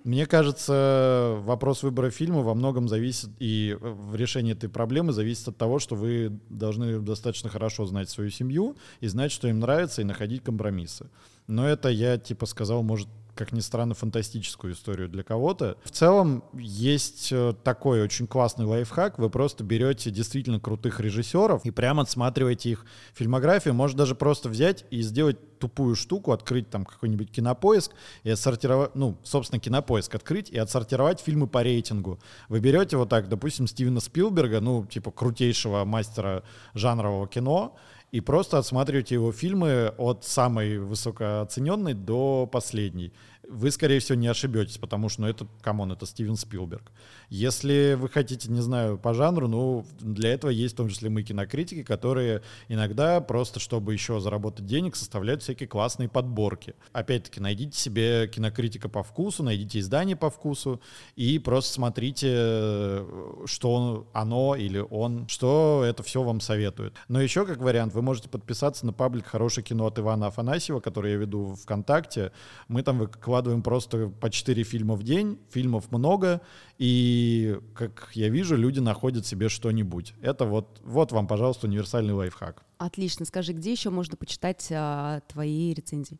Мне 0.03 0.25
кажется, 0.25 1.37
вопрос 1.39 1.83
выбора 1.83 2.09
фильма 2.09 2.41
во 2.41 2.53
многом 2.53 2.87
зависит, 2.87 3.29
и 3.39 3.77
в 3.79 4.15
решении 4.15 4.53
этой 4.53 4.69
проблемы 4.69 5.13
зависит 5.13 5.47
от 5.47 5.57
того, 5.57 5.79
что 5.79 5.95
вы 5.95 6.39
должны 6.49 6.99
достаточно 6.99 7.49
хорошо 7.49 7.85
знать 7.85 8.09
свою 8.09 8.29
семью 8.29 8.75
и 8.99 9.07
знать, 9.07 9.31
что 9.31 9.47
им 9.47 9.59
нравится, 9.59 10.01
и 10.01 10.05
находить 10.05 10.43
компромиссы. 10.43 11.09
Но 11.47 11.67
это 11.67 11.89
я, 11.89 12.17
типа, 12.17 12.45
сказал, 12.47 12.81
может, 12.81 13.07
как 13.35 13.51
ни 13.51 13.59
странно, 13.59 13.93
фантастическую 13.93 14.73
историю 14.73 15.09
для 15.09 15.23
кого-то. 15.23 15.77
В 15.83 15.91
целом 15.91 16.43
есть 16.53 17.29
э, 17.31 17.53
такой 17.63 18.01
очень 18.01 18.27
классный 18.27 18.65
лайфхак. 18.65 19.19
Вы 19.19 19.29
просто 19.29 19.63
берете 19.63 20.09
действительно 20.09 20.59
крутых 20.59 20.99
режиссеров 20.99 21.65
и 21.65 21.71
прямо 21.71 22.03
отсматриваете 22.03 22.71
их 22.71 22.85
фильмографию. 23.13 23.73
Может 23.73 23.97
даже 23.97 24.15
просто 24.15 24.49
взять 24.49 24.85
и 24.89 25.01
сделать 25.01 25.37
тупую 25.59 25.95
штуку, 25.95 26.31
открыть 26.31 26.69
там 26.69 26.85
какой-нибудь 26.85 27.31
кинопоиск 27.31 27.91
и 28.23 28.29
отсортировать, 28.29 28.95
ну, 28.95 29.17
собственно, 29.23 29.59
кинопоиск 29.59 30.13
открыть 30.15 30.49
и 30.49 30.57
отсортировать 30.57 31.19
фильмы 31.19 31.47
по 31.47 31.63
рейтингу. 31.63 32.19
Вы 32.49 32.59
берете 32.59 32.97
вот 32.97 33.09
так, 33.09 33.29
допустим, 33.29 33.67
Стивена 33.67 33.99
Спилберга, 33.99 34.61
ну, 34.61 34.85
типа 34.85 35.11
крутейшего 35.11 35.83
мастера 35.85 36.43
жанрового 36.73 37.27
кино, 37.27 37.75
и 38.15 38.21
просто 38.21 38.57
отсматриваете 38.59 39.15
его 39.15 39.33
фильмы 39.33 39.93
от 39.97 40.23
самой 40.23 40.77
высокооцененной 40.77 41.93
до 41.93 42.47
последней 42.49 43.11
вы, 43.49 43.71
скорее 43.71 43.99
всего, 43.99 44.17
не 44.17 44.27
ошибетесь, 44.27 44.77
потому 44.77 45.09
что, 45.09 45.21
ну, 45.21 45.27
это, 45.27 45.47
come 45.61 45.78
on, 45.78 45.91
это 45.91 46.05
Стивен 46.05 46.35
Спилберг. 46.35 46.91
Если 47.29 47.95
вы 47.99 48.09
хотите, 48.09 48.51
не 48.51 48.61
знаю, 48.61 48.97
по 48.97 49.13
жанру, 49.13 49.47
ну, 49.47 49.85
для 49.99 50.33
этого 50.33 50.51
есть 50.51 50.73
в 50.73 50.77
том 50.77 50.89
числе 50.89 51.09
мы 51.09 51.23
кинокритики, 51.23 51.83
которые 51.83 52.41
иногда 52.67 53.21
просто, 53.21 53.59
чтобы 53.59 53.93
еще 53.93 54.19
заработать 54.19 54.65
денег, 54.65 54.95
составляют 54.95 55.43
всякие 55.43 55.67
классные 55.67 56.09
подборки. 56.09 56.75
Опять-таки, 56.91 57.39
найдите 57.39 57.77
себе 57.77 58.27
кинокритика 58.27 58.89
по 58.89 59.03
вкусу, 59.03 59.43
найдите 59.43 59.79
издание 59.79 60.15
по 60.15 60.29
вкусу 60.29 60.81
и 61.15 61.39
просто 61.39 61.73
смотрите, 61.73 63.05
что 63.45 64.07
оно 64.13 64.55
или 64.55 64.79
он, 64.79 65.27
что 65.27 65.83
это 65.85 66.03
все 66.03 66.23
вам 66.23 66.39
советует. 66.39 66.93
Но 67.07 67.21
еще, 67.21 67.45
как 67.45 67.59
вариант, 67.59 67.93
вы 67.93 68.01
можете 68.01 68.29
подписаться 68.29 68.85
на 68.85 68.93
паблик 68.93 69.27
«Хорошее 69.27 69.65
кино» 69.65 69.87
от 69.87 69.99
Ивана 69.99 70.27
Афанасьева, 70.27 70.79
который 70.79 71.11
я 71.11 71.17
веду 71.17 71.55
ВКонтакте. 71.55 72.31
Мы 72.67 72.81
там 72.81 72.99
выкладываем 72.99 73.34
выкладываем 73.35 73.61
просто 73.61 74.07
по 74.07 74.29
4 74.29 74.63
фильма 74.63 74.95
в 74.95 75.03
день, 75.03 75.37
фильмов 75.49 75.91
много, 75.91 76.41
и, 76.77 77.59
как 77.73 78.09
я 78.13 78.29
вижу, 78.29 78.55
люди 78.55 78.79
находят 78.79 79.25
себе 79.25 79.49
что-нибудь. 79.49 80.13
Это 80.21 80.45
вот, 80.45 80.79
вот 80.83 81.11
вам, 81.11 81.27
пожалуйста, 81.27 81.67
универсальный 81.67 82.13
лайфхак. 82.13 82.63
Отлично. 82.77 83.25
Скажи, 83.25 83.51
где 83.51 83.71
еще 83.71 83.89
можно 83.89 84.15
почитать 84.15 84.67
а, 84.71 85.19
твои 85.27 85.73
рецензии? 85.73 86.17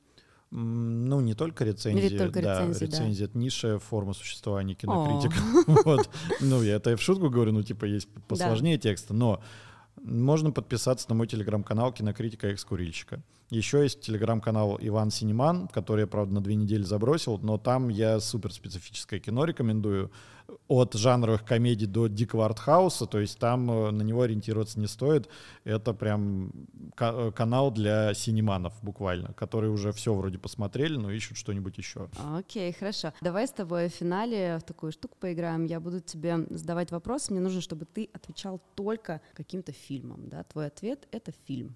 Ну, 0.51 1.21
не 1.21 1.35
только 1.35 1.63
рецензии, 1.63 2.09
не 2.09 2.17
только 2.17 2.41
да, 2.41 2.59
рецензии, 2.59 2.85
рецензии 2.85 3.19
да. 3.19 3.25
это 3.25 3.37
низшая 3.37 3.79
форма 3.79 4.13
существования 4.13 4.75
кинокритика. 4.75 5.35
Вот. 5.85 6.09
Ну, 6.41 6.61
я 6.63 6.75
это 6.75 6.95
в 6.97 7.01
шутку 7.01 7.29
говорю, 7.29 7.53
ну, 7.53 7.63
типа, 7.63 7.85
есть 7.85 8.09
посложнее 8.27 8.77
текста, 8.77 9.13
но 9.13 9.41
можно 10.05 10.51
подписаться 10.51 11.07
на 11.09 11.15
мой 11.15 11.27
телеграм-канал 11.27 11.91
«Кинокритика 11.91 12.47
экс-курильщика». 12.47 13.23
Еще 13.49 13.83
есть 13.83 14.01
телеграм-канал 14.01 14.77
Иван 14.81 15.11
Синеман, 15.11 15.67
который 15.67 16.01
я, 16.01 16.07
правда, 16.07 16.33
на 16.35 16.41
две 16.41 16.55
недели 16.55 16.83
забросил, 16.83 17.37
но 17.39 17.57
там 17.57 17.89
я 17.89 18.19
супер 18.19 18.53
специфическое 18.53 19.19
кино 19.19 19.45
рекомендую. 19.45 20.11
От 20.67 20.93
жанровых 20.93 21.45
комедий 21.45 21.85
до 21.85 22.07
дикого 22.07 22.45
артхауса, 22.45 23.05
то 23.05 23.19
есть 23.19 23.39
там 23.39 23.69
э, 23.69 23.91
на 23.91 24.01
него 24.01 24.21
ориентироваться 24.21 24.79
не 24.79 24.87
стоит. 24.87 25.29
Это 25.63 25.93
прям 25.93 26.51
э, 26.99 27.31
канал 27.31 27.71
для 27.71 28.13
синеманов 28.13 28.73
буквально, 28.81 29.33
которые 29.33 29.71
уже 29.71 29.91
все 29.91 30.13
вроде 30.13 30.37
посмотрели, 30.37 30.97
но 30.97 31.11
ищут 31.11 31.37
что-нибудь 31.37 31.77
еще. 31.77 32.09
Окей, 32.35 32.71
okay, 32.71 32.77
хорошо. 32.77 33.13
Давай 33.21 33.47
с 33.47 33.51
тобой 33.51 33.89
в 33.89 33.93
финале 33.93 34.57
в 34.59 34.63
такую 34.63 34.91
штуку 34.91 35.15
поиграем. 35.19 35.65
Я 35.65 35.79
буду 35.79 35.99
тебе 35.99 36.45
задавать 36.49 36.91
вопросы. 36.91 37.31
Мне 37.31 37.41
нужно, 37.41 37.61
чтобы 37.61 37.85
ты 37.85 38.09
отвечал 38.13 38.61
только 38.75 39.21
каким-то 39.33 39.71
фильмом. 39.71 40.29
Да? 40.29 40.43
Твой 40.43 40.67
ответ— 40.67 41.07
это 41.11 41.31
фильм. 41.45 41.75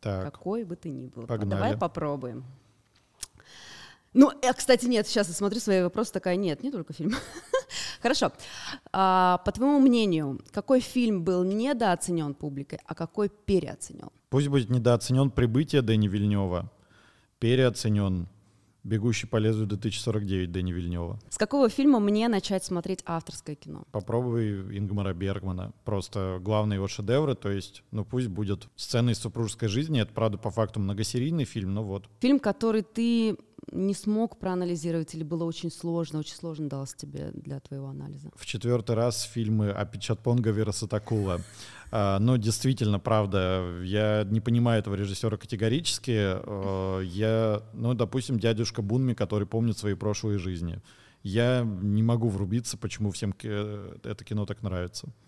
Так. 0.00 0.24
Какой 0.32 0.64
бы 0.64 0.76
ты 0.76 0.90
ни 0.90 1.06
был. 1.06 1.26
Погнали. 1.26 1.50
Давай 1.50 1.76
попробуем. 1.76 2.44
Ну, 4.12 4.32
я, 4.42 4.52
кстати, 4.52 4.86
нет, 4.86 5.06
сейчас 5.06 5.28
я 5.28 5.34
смотрю 5.34 5.60
свои 5.60 5.82
вопросы, 5.82 6.12
такая, 6.12 6.36
нет, 6.36 6.62
не 6.62 6.72
только 6.72 6.92
фильм. 6.92 7.14
Хорошо. 8.02 8.32
А, 8.92 9.38
по 9.44 9.52
твоему 9.52 9.78
мнению, 9.78 10.40
какой 10.52 10.80
фильм 10.80 11.22
был 11.22 11.44
недооценен 11.44 12.34
публикой, 12.34 12.80
а 12.86 12.94
какой 12.94 13.28
переоценен? 13.28 14.10
Пусть 14.28 14.48
будет 14.48 14.68
недооценен 14.68 15.30
«Прибытие» 15.30 15.82
Дэни 15.82 16.08
Вильнева, 16.08 16.70
переоценен 17.38 18.28
«Бегущий 18.82 19.26
по 19.26 19.36
лезвию 19.36 19.68
2049» 19.68 20.46
Дэни 20.46 20.72
Вильнева. 20.72 21.18
С 21.28 21.38
какого 21.38 21.68
фильма 21.68 22.00
мне 22.00 22.28
начать 22.28 22.64
смотреть 22.64 23.00
авторское 23.04 23.56
кино? 23.56 23.84
Попробуй 23.92 24.78
Ингмара 24.78 25.12
Бергмана. 25.12 25.72
Просто 25.84 26.38
главные 26.40 26.76
его 26.76 26.88
шедевры, 26.88 27.34
то 27.34 27.50
есть, 27.50 27.82
ну 27.90 28.04
пусть 28.04 28.28
будет 28.28 28.68
сцена 28.76 29.10
из 29.10 29.18
супружеской 29.18 29.68
жизни. 29.68 30.00
Это, 30.00 30.12
правда, 30.12 30.38
по 30.38 30.50
факту 30.50 30.80
многосерийный 30.80 31.44
фильм, 31.44 31.74
но 31.74 31.84
вот. 31.84 32.08
Фильм, 32.20 32.38
который 32.38 32.82
ты 32.82 33.36
не 33.72 33.94
смог 33.94 34.38
проанализировать 34.38 35.14
или 35.14 35.22
было 35.22 35.44
очень 35.44 35.70
сложно, 35.70 36.20
очень 36.20 36.34
сложно 36.34 36.68
далось 36.68 36.94
тебе 36.94 37.30
для 37.32 37.60
твоего 37.60 37.88
анализа? 37.88 38.30
В 38.34 38.46
четвертый 38.46 38.96
раз 38.96 39.22
фильмы 39.22 39.70
о 39.70 39.84
Пичатпонга 39.84 40.50
Верасатакула. 40.50 41.40
А, 41.90 42.18
но 42.18 42.36
действительно, 42.36 42.98
правда, 42.98 43.80
я 43.82 44.24
не 44.24 44.40
понимаю 44.40 44.80
этого 44.80 44.94
режиссера 44.94 45.36
категорически. 45.36 46.16
А, 46.16 47.00
я, 47.00 47.62
ну, 47.72 47.94
допустим, 47.94 48.38
дядюшка 48.38 48.82
Бунми, 48.82 49.14
который 49.14 49.46
помнит 49.46 49.76
свои 49.78 49.94
прошлые 49.94 50.38
жизни. 50.38 50.80
Я 51.22 51.64
не 51.64 52.02
могу 52.02 52.28
врубиться, 52.28 52.78
почему 52.78 53.10
всем 53.10 53.34
это 53.42 54.24
кино 54.24 54.46
так 54.46 54.62
нравится. 54.62 55.08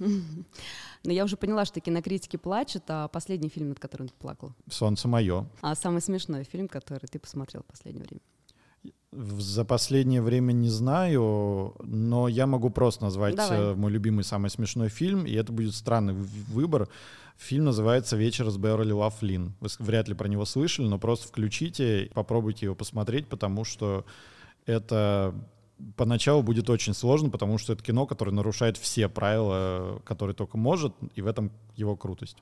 Но 1.05 1.13
я 1.13 1.25
уже 1.25 1.37
поняла, 1.37 1.67
что 1.67 1.81
кинокритики 1.81 2.37
плачут, 2.37 2.85
а 2.89 3.09
последний 3.09 3.51
фильм, 3.51 3.71
над 3.71 3.81
которым 3.81 4.09
ты 4.09 4.15
плакал? 4.19 4.55
«Солнце 4.71 5.09
мое». 5.09 5.47
А 5.61 5.75
самый 5.75 6.01
смешной 6.01 6.45
фильм, 6.45 6.69
который 6.69 7.07
ты 7.09 7.19
посмотрел 7.19 7.63
в 7.63 7.67
последнее 7.67 8.05
время? 8.05 8.23
За 9.13 9.65
последнее 9.65 10.23
время 10.23 10.53
не 10.53 10.71
знаю, 10.71 11.75
но 11.83 12.29
я 12.29 12.47
могу 12.47 12.71
просто 12.71 13.05
назвать 13.05 13.37
Давай. 13.37 13.59
Э, 13.59 13.75
мой 13.75 13.91
любимый 13.91 14.25
самый 14.25 14.49
смешной 14.49 14.89
фильм, 14.89 15.27
и 15.27 15.33
это 15.35 15.53
будет 15.53 15.75
странный 15.75 16.15
выбор. 16.15 16.89
Фильм 17.37 17.65
называется 17.65 18.17
«Вечер 18.17 18.49
с 18.51 18.57
Беверли 18.57 18.93
Лафлин». 18.93 19.55
Вы 19.61 19.69
вряд 19.81 20.09
ли 20.09 20.15
про 20.15 20.29
него 20.29 20.45
слышали, 20.47 20.87
но 20.87 20.99
просто 20.99 21.29
включите, 21.29 22.11
попробуйте 22.15 22.67
его 22.67 22.75
посмотреть, 22.75 23.29
потому 23.29 23.65
что 23.65 24.07
это 24.65 25.35
поначалу 25.97 26.43
будет 26.43 26.71
очень 26.71 26.95
сложно, 26.95 27.31
потому 27.31 27.59
что 27.59 27.73
это 27.73 27.83
кино, 27.83 28.07
которое 28.07 28.31
нарушает 28.31 28.77
все 28.77 29.09
правила, 29.09 30.01
которые 30.05 30.35
только 30.35 30.57
может, 30.57 30.95
и 31.15 31.23
в 31.23 31.27
этом 31.27 31.51
его 31.75 31.97
крутость. 31.97 32.39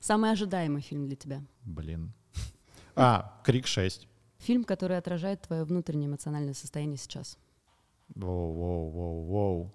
Самый 0.00 0.32
ожидаемый 0.32 0.82
фильм 0.82 1.06
для 1.06 1.16
тебя? 1.16 1.42
Блин. 1.64 2.12
А, 2.96 3.40
«Крик 3.44 3.66
6». 3.66 4.06
Фильм, 4.40 4.64
который 4.64 4.96
отражает 4.96 5.42
твое 5.42 5.64
внутреннее 5.64 6.08
эмоциональное 6.08 6.54
состояние 6.54 6.96
сейчас. 6.96 7.38
Воу-воу-воу-воу. 8.14 9.70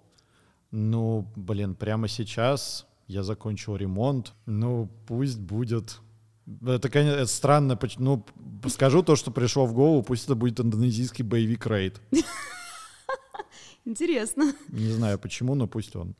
Ну, 0.72 1.26
блин, 1.36 1.74
прямо 1.74 2.08
сейчас 2.08 2.86
я 3.06 3.22
закончил 3.22 3.76
ремонт. 3.76 4.34
Ну, 4.46 4.88
пусть 5.06 5.38
будет... 5.38 6.00
Это, 6.64 6.88
конечно, 6.88 7.16
это 7.16 7.26
странно. 7.26 7.78
Ну, 7.98 8.24
скажу 8.68 9.02
то, 9.02 9.16
что 9.16 9.30
пришло 9.30 9.66
в 9.66 9.72
голову, 9.72 10.02
пусть 10.02 10.24
это 10.24 10.34
будет 10.34 10.60
индонезийский 10.60 11.24
боевик 11.24 11.66
«Рейд». 11.66 12.00
Интересно. 13.84 14.52
Не 14.68 14.90
знаю 14.90 15.18
почему, 15.18 15.54
но 15.54 15.68
пусть 15.68 15.94
он. 15.94 16.16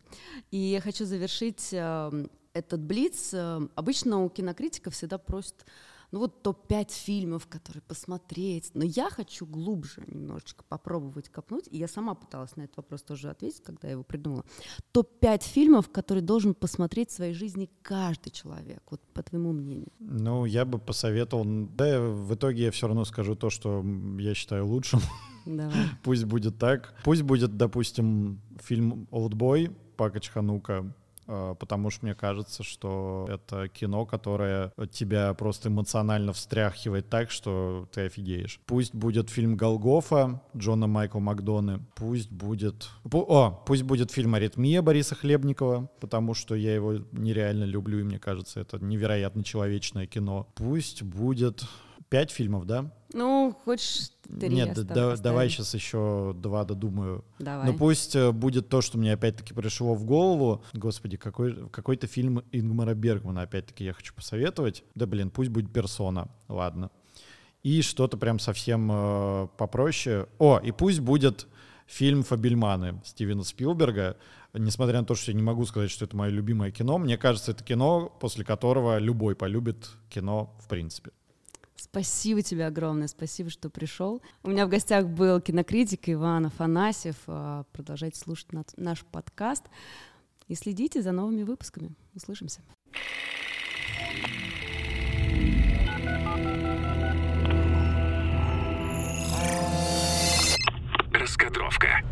И 0.53 0.57
я 0.57 0.81
хочу 0.81 1.05
завершить 1.05 1.71
э, 1.73 2.27
этот 2.53 2.81
блиц. 2.81 3.35
Э, 3.35 3.67
обычно 3.75 4.25
у 4.25 4.29
кинокритиков 4.29 4.95
всегда 4.95 5.19
просят 5.19 5.67
ну 6.13 6.21
вот 6.21 6.43
топ-5 6.43 6.93
фильмов, 6.93 7.47
которые 7.47 7.83
посмотреть. 7.83 8.71
Но 8.75 8.85
я 8.85 9.11
хочу 9.11 9.47
глубже 9.47 10.03
немножечко 10.07 10.65
попробовать 10.69 11.29
копнуть. 11.29 11.69
И 11.71 11.79
я 11.79 11.89
сама 11.89 12.15
пыталась 12.15 12.57
на 12.57 12.63
этот 12.63 12.77
вопрос 12.77 13.03
тоже 13.03 13.31
ответить, 13.31 13.63
когда 13.63 13.89
я 13.89 13.93
его 13.93 14.03
придумала. 14.03 14.45
Топ-5 14.93 15.43
фильмов, 15.43 15.91
которые 15.91 16.23
должен 16.23 16.55
посмотреть 16.55 17.11
в 17.11 17.15
своей 17.15 17.35
жизни 17.35 17.71
каждый 17.83 18.31
человек, 18.31 18.83
вот 18.91 19.01
по 19.13 19.23
твоему 19.23 19.53
мнению. 19.53 19.93
Ну, 19.99 20.45
я 20.45 20.65
бы 20.65 20.79
посоветовал... 20.79 21.45
Да, 21.45 22.01
в 22.01 22.35
итоге 22.35 22.65
я 22.65 22.71
все 22.71 22.87
равно 22.87 23.05
скажу 23.05 23.35
то, 23.35 23.51
что 23.51 23.85
я 24.19 24.35
считаю 24.35 24.67
лучшим. 24.67 25.01
Давай. 25.47 25.77
Пусть 26.03 26.25
будет 26.25 26.59
так. 26.59 26.95
Пусть 27.05 27.23
будет, 27.23 27.57
допустим, 27.57 28.41
фильм 28.61 29.07
«Олдбой» 29.11 29.71
Пака 29.97 30.21
Чханука, 30.21 30.93
потому 31.27 31.91
что 31.91 32.07
мне 32.07 32.15
кажется, 32.15 32.63
что 32.63 33.27
это 33.29 33.69
кино, 33.69 34.07
которое 34.07 34.73
тебя 34.91 35.33
просто 35.35 35.69
эмоционально 35.69 36.33
встряхивает 36.33 37.09
так, 37.09 37.31
что 37.31 37.89
ты 37.93 38.07
офигеешь. 38.07 38.61
Пусть 38.67 38.95
будет 38.95 39.31
фильм 39.31 39.57
«Голгофа» 39.57 40.43
Джона 40.57 40.87
Майкла 40.87 41.21
Макдоны, 41.21 41.81
пусть 41.95 42.31
будет... 42.31 42.89
О, 43.13 43.51
пусть 43.67 43.83
будет 43.83 44.11
фильм 44.11 44.35
«Аритмия» 44.35 44.83
Бориса 44.83 45.15
Хлебникова, 45.15 45.91
потому 46.01 46.35
что 46.35 46.55
я 46.55 46.75
его 46.75 46.95
нереально 47.13 47.65
люблю, 47.65 48.01
и 48.01 48.05
мне 48.05 48.19
кажется, 48.19 48.61
это 48.61 48.79
невероятно 48.79 49.45
человечное 49.45 50.07
кино. 50.07 50.49
Пусть 50.55 51.03
будет 51.03 51.65
пять 52.09 52.31
фильмов, 52.31 52.67
да? 52.67 52.93
Ну, 53.13 53.57
хочешь 53.65 54.11
три 54.39 54.49
Нет, 54.49 54.75
да, 54.87 55.17
давай 55.17 55.49
сейчас 55.49 55.75
еще 55.75 56.35
два 56.37 56.65
додумаю. 56.65 57.25
Давай. 57.39 57.67
Ну 57.67 57.79
пусть 57.79 58.15
э, 58.17 58.33
будет 58.33 58.69
то, 58.69 58.81
что 58.81 58.99
мне 58.99 59.13
опять-таки 59.13 59.55
пришло 59.55 59.95
в 59.95 60.05
голову. 60.05 60.63
Господи, 60.73 61.17
какой, 61.17 61.69
какой-то 61.71 62.07
фильм 62.07 62.43
Ингмара 62.53 62.95
Бергмана 62.95 63.43
опять-таки 63.43 63.85
я 63.85 63.93
хочу 63.93 64.15
посоветовать. 64.15 64.85
Да 64.95 65.07
блин, 65.07 65.31
пусть 65.31 65.51
будет 65.51 65.73
«Персона». 65.73 66.29
Ладно. 66.49 66.91
и 67.63 67.83
что-то 67.83 68.17
прям 68.17 68.39
совсем 68.39 68.91
э, 68.93 69.49
попроще. 69.57 70.27
О, 70.39 70.59
и 70.63 70.71
пусть 70.71 71.01
будет 71.01 71.49
фильм 71.87 72.23
«Фабельманы» 72.23 73.01
Стивена 73.05 73.45
Спилберга. 73.45 74.17
Несмотря 74.53 75.01
на 75.01 75.07
то, 75.07 75.15
что 75.15 75.33
я 75.33 75.37
не 75.37 75.43
могу 75.43 75.65
сказать, 75.67 75.91
что 75.91 76.05
это 76.05 76.17
мое 76.17 76.31
любимое 76.31 76.71
кино, 76.71 76.99
мне 76.99 77.19
кажется, 77.19 77.53
это 77.53 77.63
кино, 77.65 78.11
после 78.21 78.45
которого 78.45 78.99
любой 78.99 79.35
полюбит 79.37 79.91
кино 80.09 80.57
в 80.61 80.69
принципе. 80.69 81.11
Спасибо 81.77 82.43
тебе 82.43 82.67
огромное, 82.67 83.07
спасибо, 83.07 83.51
что 83.51 83.69
пришел. 83.71 84.23
У 84.43 84.51
меня 84.51 84.67
в 84.67 84.71
гостях 84.71 85.07
был 85.07 85.41
кинокритик 85.41 86.09
Иван 86.09 86.47
Афанасьев. 86.47 87.17
А, 87.27 87.65
продолжайте 87.73 88.19
слушать 88.19 88.49
наш 88.77 89.05
подкаст 89.05 89.65
и 90.49 90.55
следите 90.55 91.03
за 91.03 91.13
новыми 91.13 91.43
выпусками. 91.43 91.95
Услышимся. 92.15 92.63
Раскадровка. 101.13 102.03